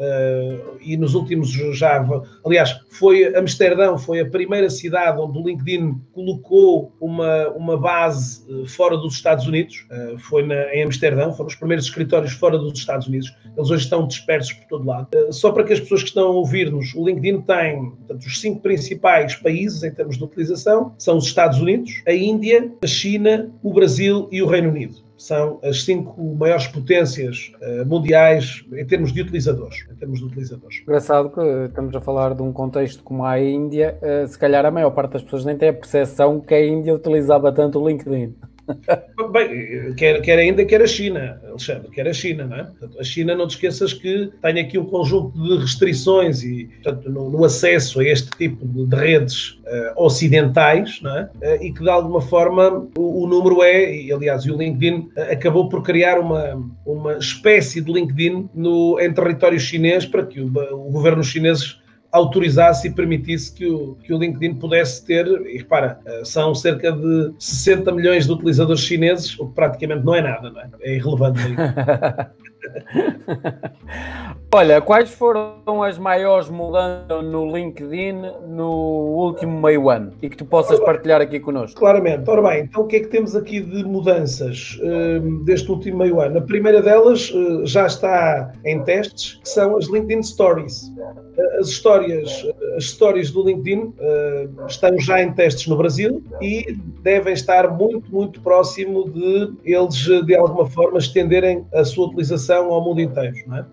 e 0.81 0.97
nos 0.97 1.15
últimos 1.15 1.51
já, 1.51 2.07
aliás, 2.47 2.81
foi 2.91 3.35
Amsterdão, 3.35 3.99
foi 3.99 4.21
a 4.21 4.27
primeira 4.31 4.71
cidade 4.71 5.21
onde 5.21 5.37
o 5.37 5.43
LinkedIn 5.45 6.01
colocou 6.13 6.92
uma, 7.01 7.49
uma 7.51 7.77
base 7.77 8.45
eh, 8.49 8.67
fora 8.67 8.97
dos 8.97 9.15
Estados 9.15 9.47
Unidos, 9.47 9.87
uh, 9.91 10.19
foi 10.19 10.47
na, 10.47 10.75
em 10.75 10.85
Amsterdão, 10.85 11.33
foram 11.33 11.49
os 11.49 11.55
primeiros 11.55 11.87
escritórios 11.87 12.33
fora 12.33 12.59
dos 12.59 12.79
Estados 12.79 13.07
Unidos, 13.07 13.35
eles 13.57 13.71
hoje 13.71 13.85
estão 13.85 14.07
dispersos 14.07 14.53
por 14.53 14.67
todo 14.67 14.87
lado. 14.87 15.09
Uh, 15.15 15.33
só 15.33 15.51
para 15.51 15.65
que 15.65 15.73
as 15.73 15.81
pessoas 15.81 16.03
que 16.03 16.09
estão 16.09 16.29
a 16.29 16.31
ouvir-nos, 16.31 16.95
o 16.95 17.05
LinkedIn 17.05 17.43
tem 17.43 17.91
portanto, 17.91 18.27
os 18.27 18.41
cinco 18.41 18.61
principais 18.61 19.35
países 19.35 19.83
em 19.83 19.93
termos 19.93 20.17
de 20.17 20.25
utilização, 20.25 20.95
são 20.99 21.17
os 21.17 21.27
Estados 21.27 21.59
Unidos, 21.59 22.03
a 22.07 22.13
Índia, 22.13 22.73
a 22.83 22.87
China, 22.87 23.53
o 23.63 23.73
Brasil 23.73 24.29
e 24.31 24.43
o 24.43 24.47
Reino 24.47 24.71
Unido 24.71 25.12
são 25.27 25.61
as 25.63 25.85
cinco 25.85 26.21
maiores 26.35 26.67
potências 26.67 27.53
uh, 27.63 27.87
mundiais 27.87 28.65
em 28.73 28.85
termos 28.85 29.13
de 29.13 29.23
utilizadores. 29.23 29.87
Em 29.91 29.95
termos 29.95 30.19
de 30.19 30.25
utilizadores. 30.25 30.81
Engraçado 30.83 31.31
que 31.31 31.41
estamos 31.67 31.95
a 31.95 32.01
falar 32.01 32.35
de 32.35 32.43
um 32.43 32.53
contexto 32.53 33.05
como 33.05 33.25
a 33.25 33.41
Índia, 33.41 33.97
uh, 34.03 34.27
se 34.27 34.37
calhar 34.37 34.67
a 34.67 34.71
maior 34.71 34.91
parte 34.91 35.13
das 35.13 35.23
pessoas 35.23 35.45
nem 35.45 35.57
tem 35.57 35.69
a 35.69 35.73
percepção 35.73 36.41
que 36.41 36.53
a 36.53 36.67
Índia 36.67 36.93
utilizava 36.93 37.53
tanto 37.53 37.81
o 37.81 37.89
LinkedIn. 37.89 38.35
Bem, 39.33 39.95
quer, 39.95 40.21
quer 40.21 40.39
ainda 40.39 40.65
quer 40.65 40.83
a 40.83 40.87
China, 40.87 41.41
Alexandre, 41.49 41.91
quer 41.91 42.07
a 42.07 42.13
China, 42.13 42.47
não 42.47 42.57
é? 42.57 42.65
Portanto, 42.65 43.01
a 43.01 43.05
China, 43.05 43.35
não 43.35 43.47
te 43.47 43.53
esqueças 43.53 43.93
que 43.93 44.31
tem 44.41 44.61
aqui 44.61 44.79
um 44.79 44.85
conjunto 44.85 45.33
de 45.41 45.59
restrições 45.59 46.43
e, 46.43 46.65
portanto, 46.83 47.11
no, 47.11 47.31
no 47.31 47.45
acesso 47.45 48.01
a 48.01 48.05
este 48.05 48.31
tipo 48.37 48.67
de, 48.67 48.95
redes 48.95 49.51
uh, 49.67 50.05
ocidentais, 50.05 51.01
não 51.03 51.17
é? 51.17 51.31
Uh, 51.43 51.65
e 51.65 51.73
que 51.73 51.83
de 51.83 51.91
alguma 51.91 52.21
forma 52.21 52.87
o, 52.97 53.25
o, 53.25 53.27
número 53.27 53.63
é, 53.63 53.95
e 53.95 54.13
aliás, 54.13 54.45
o 54.47 54.57
LinkedIn 54.57 55.11
uh, 55.17 55.33
acabou 55.33 55.69
por 55.69 55.83
criar 55.83 56.19
uma, 56.19 56.63
uma 56.87 57.15
espécie 57.19 57.81
de 57.81 57.93
LinkedIn 57.93 58.49
no, 58.55 58.99
em 59.01 59.13
território 59.13 59.59
chinês 59.59 60.07
para 60.07 60.25
que 60.25 60.41
o, 60.41 60.47
o 60.47 60.91
governo 60.91 61.25
chinês 61.25 61.82
autorizasse 62.13 62.89
e 62.89 62.91
permitisse 62.91 63.53
que 63.53 63.67
o, 63.67 63.95
que 63.97 64.13
o 64.13 64.19
LinkedIn 64.19 64.57
pudesse 64.57 65.05
ter, 65.05 65.27
e 65.27 65.59
repara, 65.59 65.99
eh, 66.05 66.23
são 66.25 66.55
cerca 66.55 66.93
de 66.93 67.33
60 67.39 67.91
milhões 67.93 68.27
de 68.27 68.33
utilizadores 68.33 68.83
chineses, 68.83 69.39
o 69.39 69.49
que 69.49 69.55
praticamente 69.55 70.05
não 70.05 70.15
é 70.15 70.21
nada, 70.21 70.51
não 70.51 70.61
é? 70.61 70.69
É 70.83 70.97
irrelevante. 70.97 71.41
Olha, 74.55 74.83
quais 74.83 75.11
foram 75.15 75.83
as 75.83 75.99
maiores 75.99 76.51
mudanças 76.51 77.25
no 77.25 77.51
LinkedIn 77.51 78.21
no 78.49 78.71
último 79.17 79.61
meio 79.61 79.89
ano 79.89 80.13
e 80.21 80.29
que 80.29 80.37
tu 80.37 80.45
possas 80.45 80.79
partilhar 80.81 81.23
aqui 81.23 81.41
connosco? 81.41 81.81
Claramente. 81.81 82.29
Ora 82.29 82.43
bem, 82.43 82.65
então 82.65 82.83
o 82.83 82.87
que 82.87 82.97
é 82.97 83.01
que 83.01 83.07
temos 83.07 83.35
aqui 83.35 83.61
de 83.61 83.83
mudanças 83.83 84.79
uh, 84.83 85.45
deste 85.45 85.71
último 85.71 85.99
meio 85.99 86.21
ano? 86.21 86.39
A 86.39 86.43
primeira 86.43 86.83
delas 86.83 87.31
uh, 87.31 87.65
já 87.65 87.87
está 87.87 88.53
em 88.65 88.83
testes, 88.85 89.41
que 89.43 89.49
são 89.49 89.77
as 89.77 89.87
LinkedIn 89.87 90.23
Stories. 90.23 90.83
Uh, 90.83 91.61
as 91.61 91.69
histórias, 91.69 92.47
as 92.77 92.85
histórias 92.85 93.31
do 93.31 93.43
LinkedIn 93.45 93.95
estão 94.69 94.99
já 94.99 95.23
em 95.23 95.33
testes 95.33 95.67
no 95.67 95.77
Brasil 95.77 96.23
e 96.43 96.77
devem 97.03 97.33
estar 97.33 97.71
muito, 97.71 98.05
muito 98.13 98.41
próximo 98.43 99.09
de 99.09 99.51
eles, 99.65 99.95
de 100.27 100.35
alguma 100.35 100.69
forma, 100.69 100.99
estenderem 100.99 101.65
a 101.73 101.85
sua 101.85 102.07
utilização 102.09 102.52
ao 102.57 102.85
mundo 102.85 103.01
inteiro. 103.01 103.35
Não 103.47 103.59
é? 103.59 103.67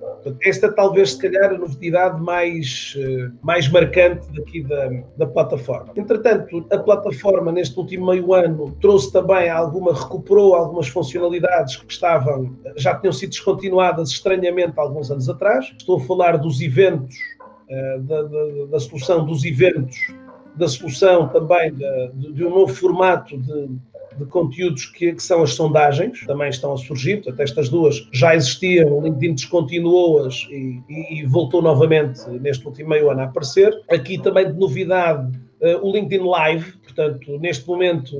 Esta 0.43 0.71
talvez, 0.71 1.13
se 1.13 1.21
calhar, 1.21 1.51
a 1.51 1.57
novidade 1.57 2.21
mais, 2.21 2.95
eh, 2.97 3.29
mais 3.41 3.67
marcante 3.69 4.27
daqui 4.33 4.63
da, 4.63 4.89
da 5.17 5.27
plataforma. 5.27 5.91
Entretanto, 5.95 6.65
a 6.71 6.77
plataforma, 6.77 7.51
neste 7.51 7.77
último 7.77 8.07
meio 8.07 8.33
ano, 8.33 8.75
trouxe 8.81 9.11
também 9.11 9.49
alguma, 9.49 9.93
recuperou 9.93 10.55
algumas 10.55 10.87
funcionalidades 10.87 11.77
que 11.77 11.91
estavam, 11.91 12.55
já 12.75 12.95
tinham 12.95 13.13
sido 13.13 13.31
descontinuadas 13.31 14.09
estranhamente 14.09 14.73
alguns 14.77 15.11
anos 15.11 15.29
atrás. 15.29 15.73
Estou 15.77 15.97
a 15.97 16.01
falar 16.01 16.37
dos 16.37 16.61
eventos, 16.61 17.15
eh, 17.69 17.99
da, 17.99 18.23
da, 18.23 18.65
da 18.71 18.79
solução 18.79 19.25
dos 19.25 19.43
eventos 19.45 19.97
da 20.55 20.67
solução 20.67 21.29
também 21.29 21.73
de, 21.73 22.33
de, 22.33 22.45
um 22.45 22.49
novo 22.49 22.73
formato 22.73 23.37
de, 23.37 23.69
de 24.19 24.25
conteúdos 24.25 24.85
que, 24.85 25.13
que, 25.13 25.23
são 25.23 25.41
as 25.41 25.53
sondagens, 25.53 26.25
também 26.25 26.49
estão 26.49 26.73
a 26.73 26.77
surgir, 26.77 27.17
portanto 27.17 27.39
estas 27.39 27.69
duas 27.69 28.07
já 28.11 28.35
existiam, 28.35 28.91
o 28.91 29.01
LinkedIn 29.01 29.35
descontinuou-as 29.35 30.47
e, 30.49 30.81
e, 30.89 31.25
voltou 31.25 31.61
novamente 31.61 32.27
neste 32.29 32.65
último 32.65 32.89
meio 32.89 33.09
ano 33.09 33.21
a 33.21 33.23
aparecer. 33.25 33.73
Aqui 33.89 34.21
também 34.21 34.51
de 34.51 34.59
novidade 34.59 35.37
uh, 35.61 35.85
o 35.85 35.91
LinkedIn 35.91 36.23
Live, 36.23 36.73
portanto 36.83 37.37
neste 37.39 37.67
momento 37.67 38.15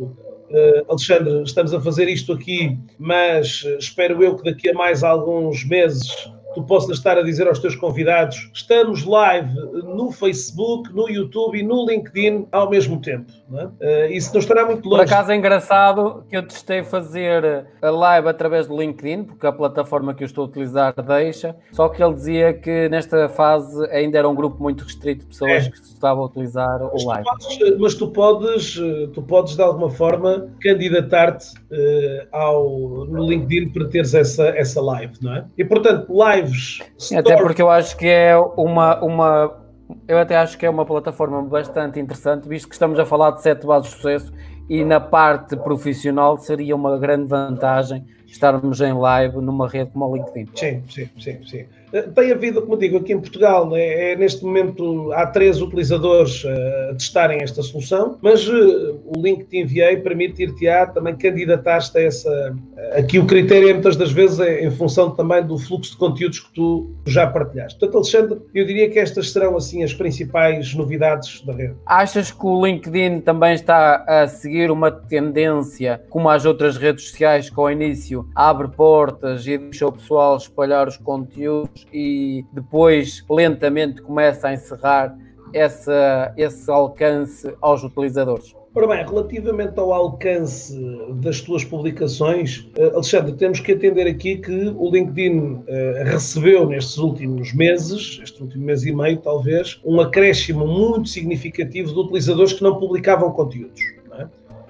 uh, 0.50 0.86
Alexandre, 0.88 1.44
estamos 1.44 1.74
a 1.74 1.82
fazer 1.82 2.08
isto 2.08 2.34
aqui, 2.34 2.78
mas 2.98 3.64
uh, 3.64 3.78
espero 3.78 4.24
eu 4.24 4.36
que 4.36 4.44
daqui 4.44 4.70
a 4.70 4.74
mais 4.74 5.04
alguns 5.04 5.64
meses 5.66 6.10
tu 6.54 6.64
possas 6.64 6.98
estar 6.98 7.18
a 7.18 7.22
dizer 7.22 7.48
aos 7.48 7.60
teus 7.60 7.76
convidados: 7.76 8.50
estamos 8.54 9.06
live 9.06 9.54
no 9.84 10.12
Facebook, 10.12 10.94
no 10.94 11.10
YouTube 11.10 11.60
e 11.60 11.64
no 11.64 11.86
LinkedIn 11.86 12.48
ao 12.52 12.70
mesmo 12.70 13.02
tempo. 13.02 13.32
Não 13.50 13.60
é? 13.60 13.66
uh, 13.66 14.12
isso 14.12 14.32
não 14.34 14.40
estará 14.40 14.66
muito 14.66 14.88
longe. 14.88 15.04
Por 15.04 15.14
acaso 15.14 15.32
é 15.32 15.36
engraçado 15.36 16.24
que 16.30 16.38
eu 16.38 16.44
testei 16.44 16.84
fazer 16.84 17.66
a 17.82 17.90
live 17.90 18.28
através 18.28 18.68
do 18.68 18.78
LinkedIn, 18.78 19.24
porque 19.24 19.48
a 19.48 19.52
plataforma 19.52 20.14
que 20.14 20.24
eu 20.24 20.26
estou 20.26 20.46
a 20.46 20.48
utilizar 20.48 20.94
deixa, 21.02 21.56
só 21.72 21.90
que 21.90 22.04
ele 22.04 22.14
dizia 22.14 22.54
que 22.54 22.90
nesta 22.90 23.28
fase 23.30 23.86
ainda 23.90 24.18
era 24.18 24.28
um 24.28 24.36
grupo 24.36 24.62
muito 24.62 24.84
restrito 24.84 25.22
de 25.22 25.28
pessoas 25.28 25.66
é. 25.66 25.70
que 25.70 25.78
estavam 25.78 26.24
a 26.24 26.26
utilizar 26.28 26.82
o 26.82 27.08
live. 27.08 27.24
Tu 27.24 27.60
podes, 27.60 27.80
mas 27.80 27.96
tu 27.96 28.08
podes, 28.08 28.82
tu 29.14 29.22
podes 29.22 29.56
de 29.56 29.62
alguma 29.62 29.90
forma 29.90 30.50
candidatar-te 30.62 31.54
uh, 31.72 32.28
ao, 32.32 33.06
no 33.06 33.28
LinkedIn 33.28 33.70
para 33.70 33.88
teres 33.88 34.14
essa, 34.14 34.50
essa 34.50 34.82
live, 34.82 35.14
não 35.22 35.36
é? 35.36 35.46
E 35.58 35.66
portanto, 35.66 36.06
lives. 36.42 36.80
Sim, 36.98 37.18
até 37.18 37.38
porque 37.38 37.62
eu 37.62 37.70
acho 37.70 37.98
que 37.98 38.08
é 38.08 38.38
uma, 38.38 39.00
uma 39.04 39.60
eu 40.08 40.20
até 40.20 40.38
acho 40.38 40.58
que 40.58 40.66
é 40.66 40.70
uma 40.70 40.86
plataforma 40.86 41.42
bastante 41.42 42.00
interessante, 42.00 42.48
visto 42.48 42.68
que 42.68 42.76
estamos 42.76 43.00
a 43.00 43.06
falar 43.06 43.32
de 43.32 43.42
sete 43.42 43.66
bases 43.66 43.90
de 43.90 43.96
sucesso 43.96 44.34
e 44.70 44.84
na 44.84 45.00
parte 45.00 45.56
profissional 45.56 46.38
seria 46.38 46.76
uma 46.76 46.98
grande 46.98 47.26
vantagem 47.28 48.06
estarmos 48.32 48.82
em 48.82 48.94
live 48.94 49.38
numa 49.38 49.68
rede 49.68 49.92
como 49.92 50.06
a 50.06 50.18
LinkedIn. 50.18 50.50
Sim, 50.56 50.84
sim, 50.90 51.10
sim, 51.20 51.44
sim. 51.46 51.66
Eh, 51.92 52.04
tem 52.04 52.32
havido, 52.32 52.62
como 52.62 52.78
digo, 52.78 52.98
aqui 52.98 53.14
em 53.14 53.20
Portugal, 53.20 53.76
é, 53.76 54.12
é 54.12 54.16
neste 54.16 54.44
momento 54.44 55.12
há 55.14 55.26
três 55.26 55.62
utilizadores 55.62 56.44
uh, 56.44 56.92
a 56.92 56.94
testarem 56.94 57.42
esta 57.42 57.62
solução, 57.64 58.18
mas 58.22 58.48
uh, 58.48 59.00
o 59.06 59.22
link 59.22 59.40
que 59.40 59.46
te 59.46 59.58
enviei 59.58 59.98
permite 59.98 60.44
ir-te-á 60.44 60.86
também 60.88 61.16
candidatar-te 61.16 61.98
a 61.98 62.02
essa. 62.02 62.56
Aqui 62.96 63.20
o 63.20 63.26
critério 63.26 63.70
é 63.70 63.74
muitas 63.74 63.96
das 63.96 64.12
vezes 64.12 64.40
é 64.40 64.66
em 64.66 64.72
função 64.72 65.12
também 65.12 65.44
do 65.44 65.58
fluxo 65.58 65.92
de 65.92 65.98
conteúdos 65.98 66.40
que 66.40 66.54
tu 66.54 66.92
já 67.06 67.28
partilhaste. 67.28 67.80
Portanto, 67.80 67.98
Alexandre, 67.98 68.42
eu 68.54 68.66
diria 68.66 68.90
que 68.90 69.00
estas 69.00 69.32
serão 69.32 69.56
assim 69.56 69.84
as 69.84 69.94
principais 69.94 70.74
novidades 70.74 71.42
da 71.42 71.54
rede. 71.54 71.76
Achas 71.86 72.32
que 72.32 72.46
o 72.46 72.66
LinkedIn 72.66 73.22
também 73.22 73.54
está 73.54 74.04
a 74.08 74.28
seguir 74.28 74.72
uma 74.72 74.92
tendência, 74.92 76.02
como 76.10 76.30
as 76.30 76.46
outras 76.46 76.78
redes 76.78 77.06
sociais, 77.06 77.50
que 77.50 77.60
ao 77.60 77.72
início 77.72 78.19
abre 78.36 78.68
portas 78.70 79.46
e 79.48 79.58
deixa 79.58 79.88
o 79.88 79.92
pessoal 79.92 80.38
espalhar 80.38 80.88
os 80.88 80.98
conteúdos 80.98 81.86
e 81.94 82.46
depois 82.54 83.24
lentamente 83.30 84.02
começa 84.02 84.48
a 84.48 84.54
encerrar 84.54 85.18
essa, 85.54 86.34
esse 86.38 86.70
alcance 86.70 87.54
aos 87.62 87.84
utilizadores? 87.84 88.56
Ora 88.76 88.88
bem, 88.88 89.04
relativamente 89.04 89.80
ao 89.80 89.92
alcance 89.92 90.80
das 91.16 91.42
tuas 91.42 91.64
publicações, 91.66 92.70
eh, 92.78 92.92
Alexandre, 92.94 93.34
temos 93.34 93.60
que 93.60 93.72
atender 93.72 94.06
aqui 94.06 94.38
que 94.38 94.74
o 94.78 94.92
LinkedIn 94.92 95.64
eh, 95.68 96.04
recebeu 96.06 96.68
nestes 96.68 96.98
últimos 97.00 97.52
meses, 97.54 98.20
este 98.22 98.44
último 98.44 98.66
mês 98.66 98.86
e 98.86 98.94
meio 98.94 99.18
talvez, 99.18 99.82
um 99.84 100.00
acréscimo 100.00 100.68
muito 100.68 101.10
significativo 101.10 101.92
de 101.92 102.00
utilizadores 102.00 102.54
que 102.54 102.62
não 102.62 102.80
publicavam 102.80 103.32
conteúdos. 103.32 103.82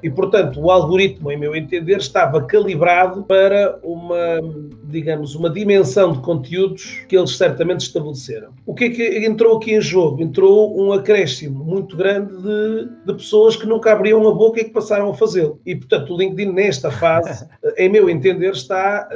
E, 0.02 0.10
portanto, 0.10 0.60
o 0.60 0.72
algoritmo, 0.72 1.32
em 1.32 1.38
meu 1.38 1.56
entender, 1.56 1.98
estava 1.98 2.42
calibrado 2.44 3.24
para 3.24 3.80
uma, 3.84 4.40
digamos, 4.86 5.36
uma 5.36 5.50
dimensão 5.50 6.14
de 6.14 6.20
conteúdos 6.20 7.04
que 7.08 7.18
eles 7.18 7.36
certamente 7.38 7.82
estabeleceram. 7.82 8.50
O 8.66 8.74
que 8.74 8.86
é 8.86 8.90
que 8.90 9.26
entrou 9.26 9.58
aqui 9.58 9.74
em 9.74 9.82
jogo? 9.82 10.22
Entrou 10.22 10.80
um 10.80 10.92
acréscimo 10.94 11.64
muito 11.64 11.98
grande 11.98 12.36
de, 12.38 12.90
de 13.06 13.14
pessoas 13.14 13.56
que 13.56 13.66
nunca 13.66 13.92
abriam 13.92 14.28
a 14.28 14.34
boca 14.34 14.62
e 14.62 14.66
que 14.66 14.72
passaram 14.72 15.10
a 15.10 15.14
fazê-lo. 15.14 15.60
E, 15.66 15.76
portanto, 15.76 16.14
o 16.14 16.18
LinkedIn, 16.18 16.52
nesta 16.52 16.90
fase, 16.90 17.48
em 17.78 17.90
meu 17.90 18.10
entender, 18.10 18.52
está, 18.52 19.08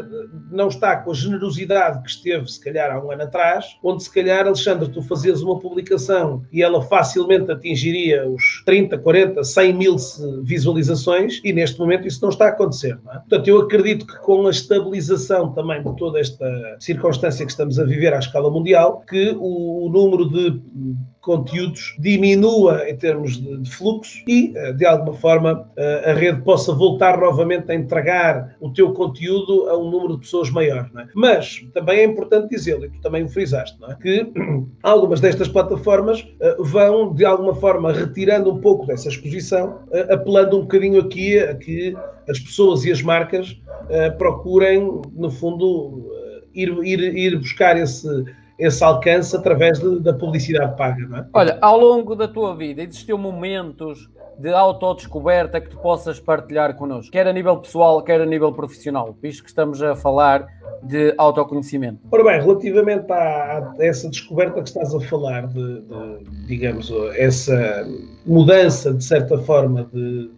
não 0.51 0.67
está 0.67 0.97
com 0.97 1.11
a 1.11 1.13
generosidade 1.13 2.01
que 2.03 2.09
esteve, 2.09 2.51
se 2.51 2.59
calhar, 2.59 2.91
há 2.91 3.03
um 3.03 3.11
ano 3.11 3.23
atrás, 3.23 3.77
onde, 3.83 4.03
se 4.03 4.13
calhar, 4.13 4.45
Alexandre, 4.45 4.89
tu 4.89 5.01
fazias 5.01 5.41
uma 5.41 5.59
publicação 5.59 6.43
e 6.51 6.61
ela 6.61 6.81
facilmente 6.81 7.51
atingiria 7.51 8.27
os 8.27 8.63
30, 8.65 8.97
40, 8.97 9.43
100 9.43 9.73
mil 9.73 9.95
visualizações 10.43 10.72
e 11.43 11.53
neste 11.53 11.79
momento 11.79 12.07
isso 12.07 12.19
não 12.21 12.29
está 12.29 12.45
a 12.45 12.49
acontecer. 12.49 12.97
É? 13.09 13.13
Portanto, 13.19 13.47
eu 13.47 13.61
acredito 13.61 14.05
que 14.05 14.17
com 14.19 14.47
a 14.47 14.49
estabilização 14.49 15.51
também 15.53 15.83
de 15.83 15.95
toda 15.95 16.19
esta 16.19 16.77
circunstância 16.79 17.45
que 17.45 17.51
estamos 17.51 17.79
a 17.79 17.83
viver 17.83 18.13
à 18.13 18.19
escala 18.19 18.49
mundial, 18.49 19.03
que 19.07 19.35
o, 19.39 19.85
o 19.85 19.89
número 19.89 20.29
de 20.29 20.61
conteúdos 21.23 21.95
diminua 21.97 22.87
em 22.87 22.95
termos 22.97 23.37
de, 23.37 23.57
de, 23.57 23.71
fluxo 23.71 24.19
e, 24.27 24.51
eh, 24.55 24.73
de 24.73 24.85
alguma 24.85 25.13
forma, 25.13 25.69
eh, 25.77 26.11
a 26.11 26.13
rede 26.13 26.41
possa 26.41 26.73
voltar 26.73 27.17
novamente 27.17 27.71
a 27.71 27.75
entregar 27.75 28.55
o 28.59 28.69
teu 28.71 28.91
conteúdo 28.91 29.69
a 29.69 29.77
um 29.77 29.89
número 29.89 30.15
de 30.15 30.19
pessoas 30.19 30.49
maior. 30.49 30.91
É? 30.97 31.07
Mas 31.15 31.65
também 31.73 31.99
é 31.99 32.03
importante 32.03 32.49
dizê-lo, 32.49 32.85
e 32.85 32.89
tu 32.89 32.99
também 32.99 33.23
o 33.23 33.29
frisaste, 33.29 33.77
é? 33.89 33.95
que 33.95 34.31
algumas 34.83 35.21
destas 35.21 35.47
plataformas 35.47 36.27
eh, 36.41 36.57
vão, 36.59 37.13
de 37.13 37.23
alguma 37.23 37.55
forma, 37.55 37.93
retirando 37.93 38.51
um 38.51 38.59
pouco 38.59 38.85
dessa 38.85 39.07
exposição, 39.07 39.79
apelando 40.09 40.59
um 40.59 40.62
bocadinho 40.63 41.01
aqui 41.01 41.39
a 41.39 41.55
que 41.55 41.95
as 42.29 42.39
pessoas 42.39 42.83
e 42.85 42.91
as 42.91 43.01
marcas 43.01 43.61
procurem, 44.17 45.01
no 45.13 45.29
fundo, 45.29 46.09
ir, 46.53 46.69
ir, 46.83 46.99
ir 47.15 47.37
buscar 47.37 47.77
esse 47.77 48.07
esse 48.57 48.83
alcance 48.83 49.35
através 49.35 49.79
de, 49.79 49.99
da 49.99 50.13
publicidade 50.13 50.77
paga. 50.77 51.19
É? 51.19 51.25
Olha, 51.33 51.57
ao 51.61 51.79
longo 51.79 52.15
da 52.15 52.27
tua 52.27 52.55
vida, 52.55 52.83
existiu 52.83 53.17
momentos 53.17 54.09
de 54.37 54.49
autodescoberta 54.49 55.61
que 55.61 55.69
tu 55.69 55.77
possas 55.77 56.19
partilhar 56.19 56.75
connosco, 56.75 57.11
quer 57.11 57.27
a 57.27 57.33
nível 57.33 57.57
pessoal, 57.57 58.01
quer 58.01 58.21
a 58.21 58.25
nível 58.25 58.51
profissional, 58.51 59.15
visto 59.21 59.43
que 59.43 59.49
estamos 59.49 59.81
a 59.81 59.95
falar 59.95 60.47
de 60.81 61.13
autoconhecimento? 61.17 61.99
Ora 62.11 62.23
bem, 62.23 62.41
relativamente 62.41 63.11
a, 63.11 63.73
a 63.79 63.85
essa 63.85 64.09
descoberta 64.09 64.61
que 64.61 64.67
estás 64.67 64.93
a 64.93 64.99
falar, 65.01 65.47
de, 65.47 65.81
de 65.81 66.45
digamos, 66.47 66.91
essa 67.15 67.87
mudança, 68.25 68.93
de 68.93 69.03
certa 69.03 69.37
forma, 69.37 69.87
de, 69.93 70.29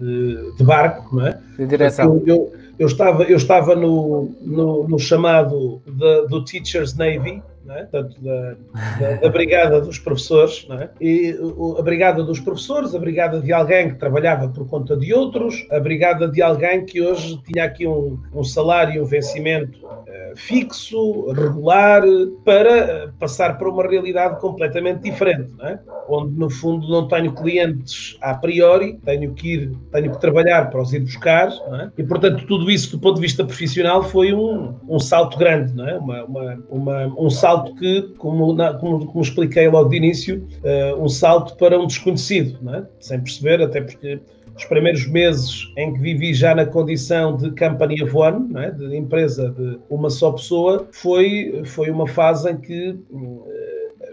de, 0.00 0.56
de 0.56 0.64
barco, 0.64 1.16
não 1.16 1.26
é? 1.26 1.38
De 1.58 1.66
direção. 1.66 2.22
Eu, 2.26 2.36
eu, 2.36 2.52
eu 2.78 2.86
estava, 2.86 3.22
eu 3.24 3.36
estava 3.36 3.74
no, 3.74 4.30
no, 4.40 4.88
no 4.88 4.98
chamado 4.98 5.82
do 6.28 6.44
Teacher's 6.44 6.96
Navy, 6.96 7.42
é? 7.68 7.82
Portanto, 7.84 8.16
da, 8.20 8.56
da, 9.00 9.16
da, 9.16 9.28
brigada 9.28 9.80
dos 9.80 9.98
professores, 9.98 10.66
é? 10.70 10.88
e 11.00 11.32
o, 11.34 11.76
a 11.78 11.82
brigada 11.82 12.22
dos 12.22 12.40
professores, 12.40 12.94
a 12.94 12.98
brigada 12.98 13.40
de 13.40 13.52
alguém 13.52 13.90
que 13.90 13.98
trabalhava 13.98 14.48
por 14.48 14.68
conta 14.68 14.96
de 14.96 15.12
outros, 15.14 15.66
a 15.70 15.78
brigada 15.78 16.28
de 16.28 16.42
alguém 16.42 16.84
que 16.84 17.00
hoje 17.00 17.40
tinha 17.44 17.64
aqui 17.64 17.86
um, 17.86 18.18
um 18.32 18.44
salário 18.44 19.02
um 19.02 19.06
vencimento 19.06 19.78
uh, 19.86 20.36
fixo, 20.36 21.30
regular, 21.32 22.02
para 22.44 23.06
uh, 23.06 23.12
passar 23.18 23.58
para 23.58 23.68
uma 23.68 23.86
realidade 23.86 24.40
completamente 24.40 25.02
diferente, 25.02 25.50
é? 25.62 25.78
onde 26.08 26.38
no 26.38 26.50
fundo 26.50 26.88
não 26.88 27.06
tenho 27.06 27.32
clientes 27.32 28.16
a 28.20 28.34
priori, 28.34 28.98
tenho 29.04 29.32
que 29.34 29.54
ir, 29.54 29.72
tenho 29.90 30.10
que 30.10 30.20
trabalhar 30.20 30.70
para 30.70 30.80
os 30.80 30.92
ir 30.92 31.00
buscar, 31.00 31.48
é? 31.48 31.90
e 31.96 32.02
portanto 32.02 32.44
tudo 32.46 32.70
isso 32.70 32.96
do 32.96 32.98
ponto 32.98 33.16
de 33.16 33.22
vista 33.22 33.44
profissional 33.44 34.02
foi 34.02 34.32
um, 34.32 34.74
um 34.88 34.98
salto 34.98 35.38
grande, 35.38 35.80
é? 35.80 35.98
uma, 35.98 36.24
uma, 36.24 36.64
uma, 36.70 37.06
um 37.18 37.30
salto 37.30 37.51
que, 37.60 38.02
como, 38.18 38.56
como, 38.78 39.06
como, 39.06 39.22
expliquei 39.22 39.68
logo 39.68 39.88
de 39.88 39.96
início, 39.96 40.46
uh, 40.64 41.02
um 41.02 41.08
salto 41.08 41.56
para 41.56 41.78
um 41.78 41.86
desconhecido, 41.86 42.58
é? 42.74 42.84
sem 43.00 43.20
perceber, 43.20 43.62
até 43.62 43.80
porque 43.80 44.20
os 44.56 44.64
primeiros 44.64 45.06
meses 45.06 45.72
em 45.76 45.94
que 45.94 46.00
vivi 46.00 46.34
já 46.34 46.54
na 46.54 46.66
condição 46.66 47.36
de 47.36 47.50
company 47.52 48.02
of 48.02 48.14
one, 48.14 48.50
é? 48.58 48.70
de 48.70 48.96
empresa 48.96 49.50
de 49.50 49.78
uma 49.88 50.10
só 50.10 50.32
pessoa, 50.32 50.88
foi, 50.92 51.62
foi 51.64 51.90
uma 51.90 52.06
fase 52.06 52.50
em 52.50 52.56
que 52.56 52.90
uh, 53.10 53.44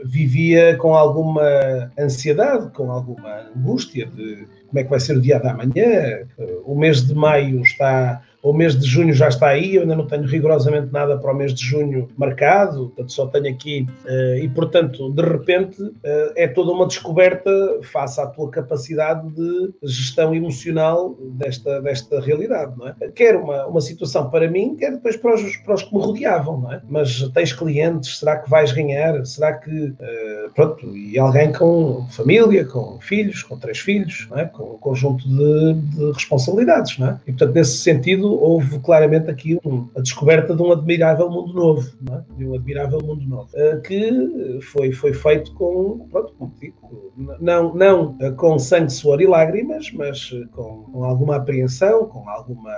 vivia 0.06 0.78
com 0.78 0.96
alguma 0.96 1.92
ansiedade, 2.00 2.72
com 2.72 2.92
alguma 2.92 3.50
angústia 3.56 4.06
de 4.06 4.48
como 4.68 4.80
é 4.80 4.84
que 4.84 4.90
vai 4.90 5.00
ser 5.00 5.18
o 5.18 5.22
dia 5.22 5.40
da 5.40 5.54
manhã. 5.54 6.28
O 6.64 6.76
mês 6.76 7.06
de 7.06 7.14
maio 7.14 7.62
está 7.62 8.22
o 8.42 8.54
mês 8.54 8.78
de 8.78 8.88
junho 8.88 9.14
já 9.14 9.28
está 9.28 9.50
aí, 9.50 9.76
eu 9.76 9.82
ainda 9.82 9.96
não 9.96 10.08
tenho 10.08 10.24
rigorosamente 10.24 10.92
nada 10.94 11.18
para 11.18 11.32
o 11.32 11.36
mês 11.36 11.54
de 11.54 11.64
junho 11.64 12.08
marcado, 12.18 12.88
portanto 12.88 13.12
só 13.12 13.28
tenho 13.28 13.50
aqui, 13.50 13.86
uh, 14.06 14.36
e 14.38 14.48
portanto, 14.50 15.12
de 15.12 15.22
repente, 15.22 15.82
uh, 15.82 16.32
é 16.36 16.48
toda 16.48 16.72
uma 16.72 16.88
descoberta 16.88 17.52
face 17.84 18.20
à 18.20 18.28
tua 18.28 18.50
capacidade 18.50 19.30
de 19.32 19.74
gestão 19.84 20.34
emocional 20.34 21.16
desta, 21.20 21.82
desta 21.82 22.22
realidade, 22.22 22.74
não 22.78 22.88
é? 22.88 22.96
Quer 23.14 23.36
uma, 23.36 23.66
uma 23.66 23.82
situação 23.82 24.30
para 24.30 24.50
mim, 24.50 24.76
quer 24.76 24.92
depois 24.92 25.18
para 25.18 25.36
os, 25.36 25.58
para 25.58 25.76
os 25.76 25.84
que 25.84 25.94
me 25.94 26.02
rodeavam, 26.02 26.62
não 26.62 26.74
é? 26.74 26.82
Mas 26.88 27.22
tens 27.34 27.52
clientes, 27.52 28.20
será 28.20 28.38
que 28.38 28.50
vais 28.50 28.72
ganhar? 28.72 29.26
Será 29.26 29.54
que, 29.54 29.70
uh, 29.70 30.52
pronto, 30.56 30.96
e 30.96 31.20
alguém 31.20 31.52
com 31.52 32.06
família, 32.12 32.64
com 32.64 33.00
filhos, 33.02 33.44
com 33.44 33.58
três 33.58 33.80
filhos, 33.80 34.28
não 34.30 34.40
é? 34.40 34.46
Com 34.46 34.76
um 34.76 34.78
conjunto 34.78 35.28
de, 35.28 35.74
de 35.74 36.12
responsabilidades, 36.14 36.98
não 36.98 37.08
é? 37.08 37.20
E 37.28 37.32
portanto, 37.32 37.54
nesse 37.54 37.78
sentido, 37.78 38.29
houve 38.32 38.80
claramente 38.80 39.30
aqui 39.30 39.60
um, 39.66 39.88
a 39.96 40.02
descoberta 40.02 40.56
de 40.56 40.62
um 40.62 40.72
admirável 40.72 41.30
mundo 41.30 41.54
novo, 41.54 41.90
é? 42.12 42.38
de 42.38 42.46
um 42.46 42.54
admirável 42.54 43.00
mundo 43.02 43.28
novo, 43.28 43.50
uh, 43.54 43.82
que 43.82 44.60
foi, 44.62 44.92
foi 44.92 45.14
feito 45.14 45.54
com, 45.54 46.08
pronto, 46.10 46.34
como 46.38 46.54
digo, 46.60 47.12
não, 47.40 47.74
não 47.74 48.18
uh, 48.22 48.34
com 48.36 48.58
sangue, 48.58 48.92
suor 48.92 49.22
e 49.22 49.28
lágrimas, 49.28 49.92
mas 49.94 50.32
uh, 50.32 50.48
com, 50.52 50.84
com, 50.92 51.04
alguma 51.04 51.38
apreensão, 51.38 52.06
com 52.06 52.28
alguma, 52.30 52.74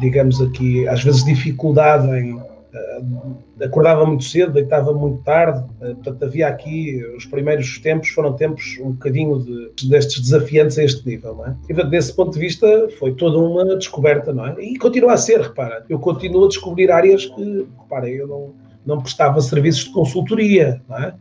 digamos 0.00 0.40
aqui, 0.40 0.86
às 0.88 1.02
vezes 1.02 1.24
dificuldade 1.24 2.08
em 2.08 2.40
acordava 3.62 4.04
muito 4.04 4.24
cedo, 4.24 4.52
deitava 4.52 4.92
muito 4.92 5.22
tarde, 5.22 5.60
uh, 5.80 5.94
portanto 5.94 6.24
havia 6.24 6.48
aqui, 6.48 7.04
os 7.16 7.24
primeiros 7.26 7.78
tempos 7.78 8.08
foram 8.10 8.32
tempos 8.32 8.78
um 8.80 8.92
bocadinho 8.92 9.38
de, 9.40 9.88
destes 9.88 10.20
desafiantes 10.20 10.78
a 10.78 10.84
este 10.84 11.06
nível, 11.06 11.36
não 11.36 11.46
é? 11.46 11.56
E 11.64 11.74
portanto, 11.74 11.90
desse 11.90 12.12
ponto 12.14 12.32
de 12.32 12.38
vista 12.38 12.88
foi 12.98 13.14
toda 13.14 13.38
uma 13.38 13.76
descoberta, 13.76 14.32
não 14.32 14.46
é? 14.46 14.54
E 14.60 14.78
continua 14.78 15.12
a 15.12 15.16
ser, 15.16 15.40
repara, 15.40 15.84
eu 15.88 15.98
continuo 15.98 16.44
a 16.44 16.48
descobrir 16.48 16.90
áreas 16.90 17.26
que, 17.26 17.66
repara, 17.80 18.08
eu 18.08 18.26
não, 18.26 18.54
não 18.84 19.00
prestava 19.00 19.40
serviços 19.40 19.84
de 19.84 19.92
consultoria, 19.92 20.82
não 20.88 20.98
é? 20.98 21.14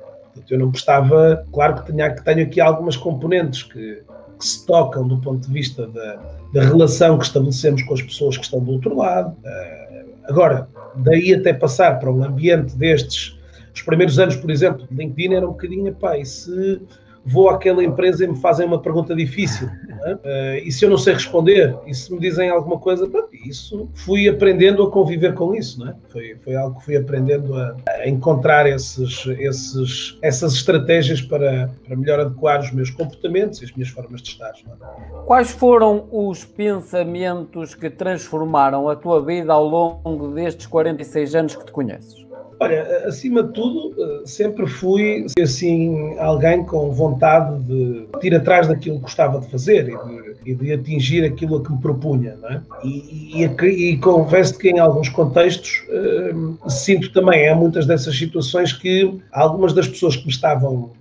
Eu 0.50 0.60
não 0.60 0.72
prestava, 0.72 1.46
claro 1.54 1.76
que, 1.76 1.92
tenho 1.94 2.16
que 2.16 2.24
tenho 2.24 2.44
aqui 2.44 2.60
algumas 2.60 2.98
componentes 2.98 3.64
que, 3.64 4.02
que 4.40 4.46
se 4.46 4.66
tocam 4.66 5.08
do 5.08 5.18
ponto 5.20 5.46
de 5.48 5.54
vista 5.54 5.88
da, 5.88 6.20
da 6.54 6.62
relação 6.64 7.18
que 7.18 7.26
estabelecemos 7.26 7.84
com 7.84 7.94
as 7.94 8.02
pessoas 8.02 8.38
que 8.38 8.44
estão 8.44 8.60
do 8.60 8.72
outro 8.72 8.96
lado. 8.96 9.36
Uh, 9.44 10.14
agora, 10.26 10.68
daí 10.96 11.34
até 11.34 11.54
passar 11.54 12.00
para 12.00 12.12
um 12.12 12.24
ambiente 12.24 12.76
destes, 12.76 13.38
os 13.74 13.82
primeiros 13.82 14.20
anos, 14.20 14.36
por 14.36 14.52
exemplo, 14.52 14.88
de 14.88 14.96
LinkedIn 14.96 15.34
era 15.34 15.48
um 15.48 15.52
bocadinho, 15.52 15.94
pá, 15.96 16.18
e 16.18 16.26
se 16.26 16.82
vou 17.26 17.50
àquela 17.50 17.84
empresa 17.84 18.26
e 18.26 18.28
me 18.28 18.38
fazem 18.38 18.66
uma 18.66 18.80
pergunta 18.80 19.16
difícil. 19.16 19.70
É? 20.06 20.14
Uh, 20.14 20.68
e 20.68 20.72
se 20.72 20.84
eu 20.84 20.90
não 20.90 20.98
sei 20.98 21.14
responder, 21.14 21.76
e 21.88 21.94
se 21.94 22.12
me 22.14 22.20
dizem 22.20 22.50
alguma 22.50 22.78
coisa, 22.78 23.10
isso 23.46 23.90
fui 23.94 24.28
aprendendo 24.28 24.84
a 24.84 24.92
conviver 24.92 25.34
com 25.34 25.56
isso, 25.56 25.86
é? 25.88 25.96
Foi, 26.10 26.36
foi 26.44 26.56
algo 26.56 26.78
que 26.80 26.86
fui 26.86 26.98
aprendendo 26.98 27.56
a, 27.56 27.76
a 27.88 28.10
encontrar 28.10 28.68
esses, 28.68 29.26
esses, 29.40 30.18
essas 30.22 30.54
estratégias 30.54 31.22
para, 31.22 31.70
para 31.86 31.96
melhor 31.96 32.20
adequar 32.20 32.60
os 32.60 32.72
meus 32.72 32.90
comportamentos 32.90 33.62
e 33.62 33.66
as 33.66 33.72
minhas 33.72 33.90
formas 33.90 34.22
de 34.22 34.30
estar. 34.30 34.52
É? 34.52 35.26
Quais 35.26 35.52
foram 35.52 36.08
os 36.12 36.44
pensamentos 36.44 37.74
que 37.74 37.90
transformaram 37.90 38.90
a 38.90 38.96
tua 38.96 39.24
vida 39.24 39.54
ao 39.54 39.66
longo 39.66 40.34
destes 40.34 40.68
46 40.68 41.36
anos 41.36 41.56
que 41.56 41.66
te 41.66 41.72
conheces? 41.72 42.24
Olha, 42.60 43.08
acima 43.08 43.44
de 43.44 43.54
tudo, 43.54 43.94
eh, 44.02 44.22
sempre 44.26 44.68
fui 44.68 45.26
assim 45.42 46.18
alguém 46.18 46.64
com 46.64 46.92
vontade 46.92 47.62
de 47.64 48.08
ir 48.24 48.36
atrás 48.36 48.68
daquilo 48.68 48.98
que 48.98 49.04
gostava 49.04 49.40
de 49.40 49.50
fazer 49.50 49.90
e 49.90 49.98
de, 49.98 50.52
e 50.52 50.56
de 50.56 50.74
atingir 50.74 51.26
aquilo 51.26 51.58
a 51.58 51.64
que 51.64 51.72
me 51.72 51.82
propunha, 51.82 52.38
não 52.42 52.50
é? 52.50 52.62
E, 52.84 53.44
e, 53.44 53.92
e 53.92 53.98
confesso 53.98 54.58
que 54.58 54.70
em 54.70 54.80
alguns 54.80 55.10
contextos 55.10 55.84
uh, 55.90 56.70
sinto 56.70 57.12
também, 57.12 57.50
há 57.50 57.56
muitas 57.56 57.86
dessas 57.86 58.18
situações 58.18 58.72
que 58.72 59.20
algumas 59.32 59.74
das 59.74 59.88
pessoas 59.88 60.16
que 60.16 60.26
me 60.26 60.32
estavam 60.32 60.92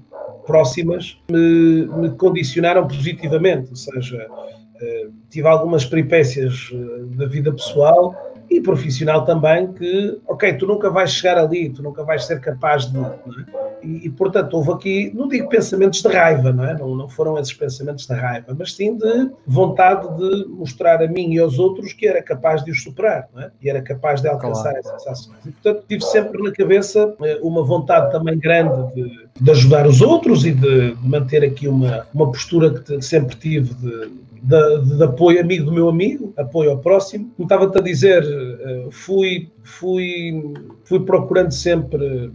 próximas 0.46 1.18
me, 1.30 1.86
me 1.86 2.10
condicionaram 2.10 2.86
positivamente, 2.88 3.68
ou 3.70 3.76
seja, 3.76 4.26
uh, 4.26 5.12
tive 5.30 5.46
algumas 5.46 5.84
peripécias 5.84 6.70
da 7.16 7.26
vida 7.26 7.52
pessoal 7.52 8.31
e 8.56 8.60
profissional 8.60 9.24
também 9.24 9.72
que, 9.72 10.18
ok, 10.26 10.54
tu 10.54 10.66
nunca 10.66 10.90
vais 10.90 11.10
chegar 11.10 11.38
ali, 11.38 11.70
tu 11.70 11.82
nunca 11.82 12.02
vais 12.04 12.24
ser 12.24 12.40
capaz 12.40 12.90
de. 12.90 12.98
É? 12.98 13.71
E, 13.82 14.06
e, 14.06 14.10
portanto, 14.10 14.54
houve 14.54 14.72
aqui, 14.72 15.12
não 15.14 15.28
digo 15.28 15.48
pensamentos 15.48 16.02
de 16.02 16.08
raiva, 16.08 16.52
não 16.52 16.64
é? 16.64 16.78
Não, 16.78 16.94
não 16.94 17.08
foram 17.08 17.38
esses 17.38 17.52
pensamentos 17.52 18.06
de 18.06 18.14
raiva, 18.14 18.54
mas 18.58 18.74
sim 18.74 18.96
de 18.96 19.30
vontade 19.46 20.08
de 20.16 20.46
mostrar 20.48 21.02
a 21.02 21.08
mim 21.08 21.32
e 21.32 21.38
aos 21.38 21.58
outros 21.58 21.92
que 21.92 22.06
era 22.06 22.22
capaz 22.22 22.64
de 22.64 22.70
os 22.70 22.82
superar, 22.82 23.28
não 23.34 23.42
é? 23.42 23.50
E 23.60 23.68
era 23.68 23.82
capaz 23.82 24.20
de 24.20 24.28
alcançar 24.28 24.72
claro. 24.72 24.78
essas 24.78 25.06
ações. 25.06 25.38
E, 25.46 25.50
portanto, 25.50 25.84
tive 25.88 26.02
sempre 26.02 26.42
na 26.42 26.52
cabeça 26.52 27.14
eh, 27.22 27.38
uma 27.42 27.62
vontade 27.64 28.10
também 28.12 28.38
grande 28.38 28.94
de, 28.94 29.28
de 29.40 29.50
ajudar 29.50 29.86
os 29.86 30.00
outros 30.00 30.44
e 30.44 30.52
de, 30.52 30.94
de 30.94 31.08
manter 31.08 31.44
aqui 31.44 31.68
uma, 31.68 32.06
uma 32.14 32.26
postura 32.26 32.70
que 32.70 33.00
sempre 33.02 33.36
tive 33.36 33.74
de 33.74 34.22
de, 34.42 34.96
de, 34.96 35.02
apoio 35.04 35.40
amigo 35.40 35.66
do 35.66 35.72
meu 35.72 35.88
amigo, 35.88 36.34
apoio 36.36 36.72
ao 36.72 36.78
próximo. 36.78 37.30
Como 37.36 37.46
estava-te 37.46 37.78
a 37.78 37.80
dizer, 37.80 38.24
eh, 38.24 38.88
fui, 38.90 39.48
fui, 39.62 40.52
fui 40.84 41.00
procurando 41.00 41.52
sempre, 41.52 42.30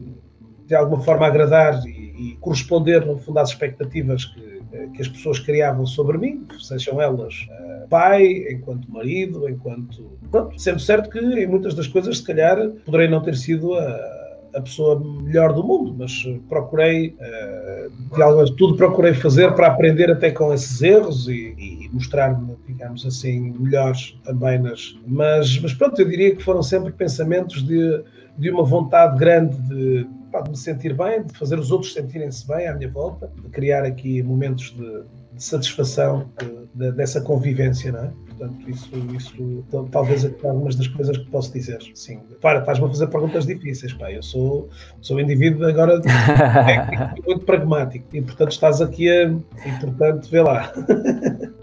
de 0.68 0.76
alguma 0.76 1.02
forma, 1.02 1.26
agradar 1.26 1.82
e, 1.86 2.34
e 2.34 2.38
corresponder, 2.40 3.06
no 3.06 3.18
fundo, 3.18 3.40
às 3.40 3.50
expectativas 3.50 4.26
que, 4.26 4.62
que 4.94 5.02
as 5.02 5.08
pessoas 5.08 5.40
criavam 5.40 5.86
sobre 5.86 6.18
mim, 6.18 6.46
sejam 6.60 7.02
elas 7.02 7.48
uh, 7.50 7.88
pai, 7.88 8.46
enquanto 8.52 8.92
marido, 8.92 9.48
enquanto. 9.50 10.18
Pronto, 10.30 10.60
sendo 10.60 10.80
certo 10.80 11.10
que 11.10 11.20
em 11.20 11.48
muitas 11.48 11.74
das 11.74 11.88
coisas, 11.88 12.18
se 12.18 12.24
calhar, 12.24 12.70
poderei 12.86 13.08
não 13.08 13.22
ter 13.22 13.36
sido 13.36 13.74
a 13.76 14.18
a 14.58 14.62
pessoa 14.62 15.00
melhor 15.00 15.54
do 15.54 15.64
mundo, 15.64 15.96
mas 15.98 16.28
procurei, 16.50 17.16
de 18.16 18.22
algo, 18.22 18.44
tudo 18.56 18.76
procurei 18.76 19.14
fazer 19.14 19.54
para 19.54 19.68
aprender 19.68 20.10
até 20.10 20.32
com 20.32 20.54
esses 20.54 20.82
erros 20.82 21.28
e, 21.28 21.54
e 21.58 21.90
mostrar-me, 21.94 22.56
digamos 22.68 23.06
assim, 23.06 23.54
melhores 23.60 24.18
também 24.24 24.60
nas. 24.60 24.98
Mas, 25.06 25.60
mas 25.60 25.74
pronto, 25.74 26.02
eu 26.02 26.08
diria 26.08 26.36
que 26.36 26.44
foram 26.44 26.64
sempre 26.64 26.92
pensamentos 26.92 27.64
de, 27.64 28.04
de 28.38 28.50
uma 28.50 28.64
vontade 28.64 29.18
grande 29.18 29.56
de, 29.68 30.08
pá, 30.38 30.42
de 30.42 30.50
me 30.52 30.58
sentir 30.58 30.96
bem, 30.96 31.24
de 31.24 31.38
fazer 31.38 31.60
os 31.60 31.72
outros 31.72 31.94
sentirem-se 31.94 32.48
bem 32.48 32.68
à 32.68 32.74
minha 32.74 32.90
volta, 32.90 33.32
de 33.42 33.50
criar 33.50 33.84
aqui 33.84 34.22
momentos 34.22 34.72
de, 34.72 35.04
de 35.34 35.44
satisfação 35.44 36.30
de, 36.74 36.92
dessa 36.92 37.22
convivência, 37.22 37.92
não 37.92 38.00
é? 38.00 38.12
Portanto, 38.28 38.70
isso, 38.70 38.90
isso 39.16 39.66
talvez 39.92 40.24
é 40.24 40.32
algumas 40.48 40.76
das 40.76 40.88
coisas 40.88 41.18
que 41.18 41.26
posso 41.32 41.52
dizer. 41.52 41.80
Sim. 41.96 42.20
Para, 42.40 42.60
estás-me 42.60 42.86
a 42.86 42.90
fazer 42.90 43.08
perguntas 43.08 43.48
difíceis, 43.48 43.94
pá. 43.94 44.12
Eu 44.12 44.22
sou, 44.22 44.70
sou 45.02 45.18
um 45.18 45.20
indivíduo 45.20 45.68
agora 45.68 46.00
técnico, 46.02 47.28
muito 47.28 47.46
pragmático. 47.46 48.06
E, 48.16 48.22
portanto, 48.22 48.52
estás 48.52 48.80
aqui 48.80 49.10
a. 49.10 49.24
E, 49.24 49.80
portanto, 49.82 50.30
vê 50.30 50.42
lá. 50.42 50.72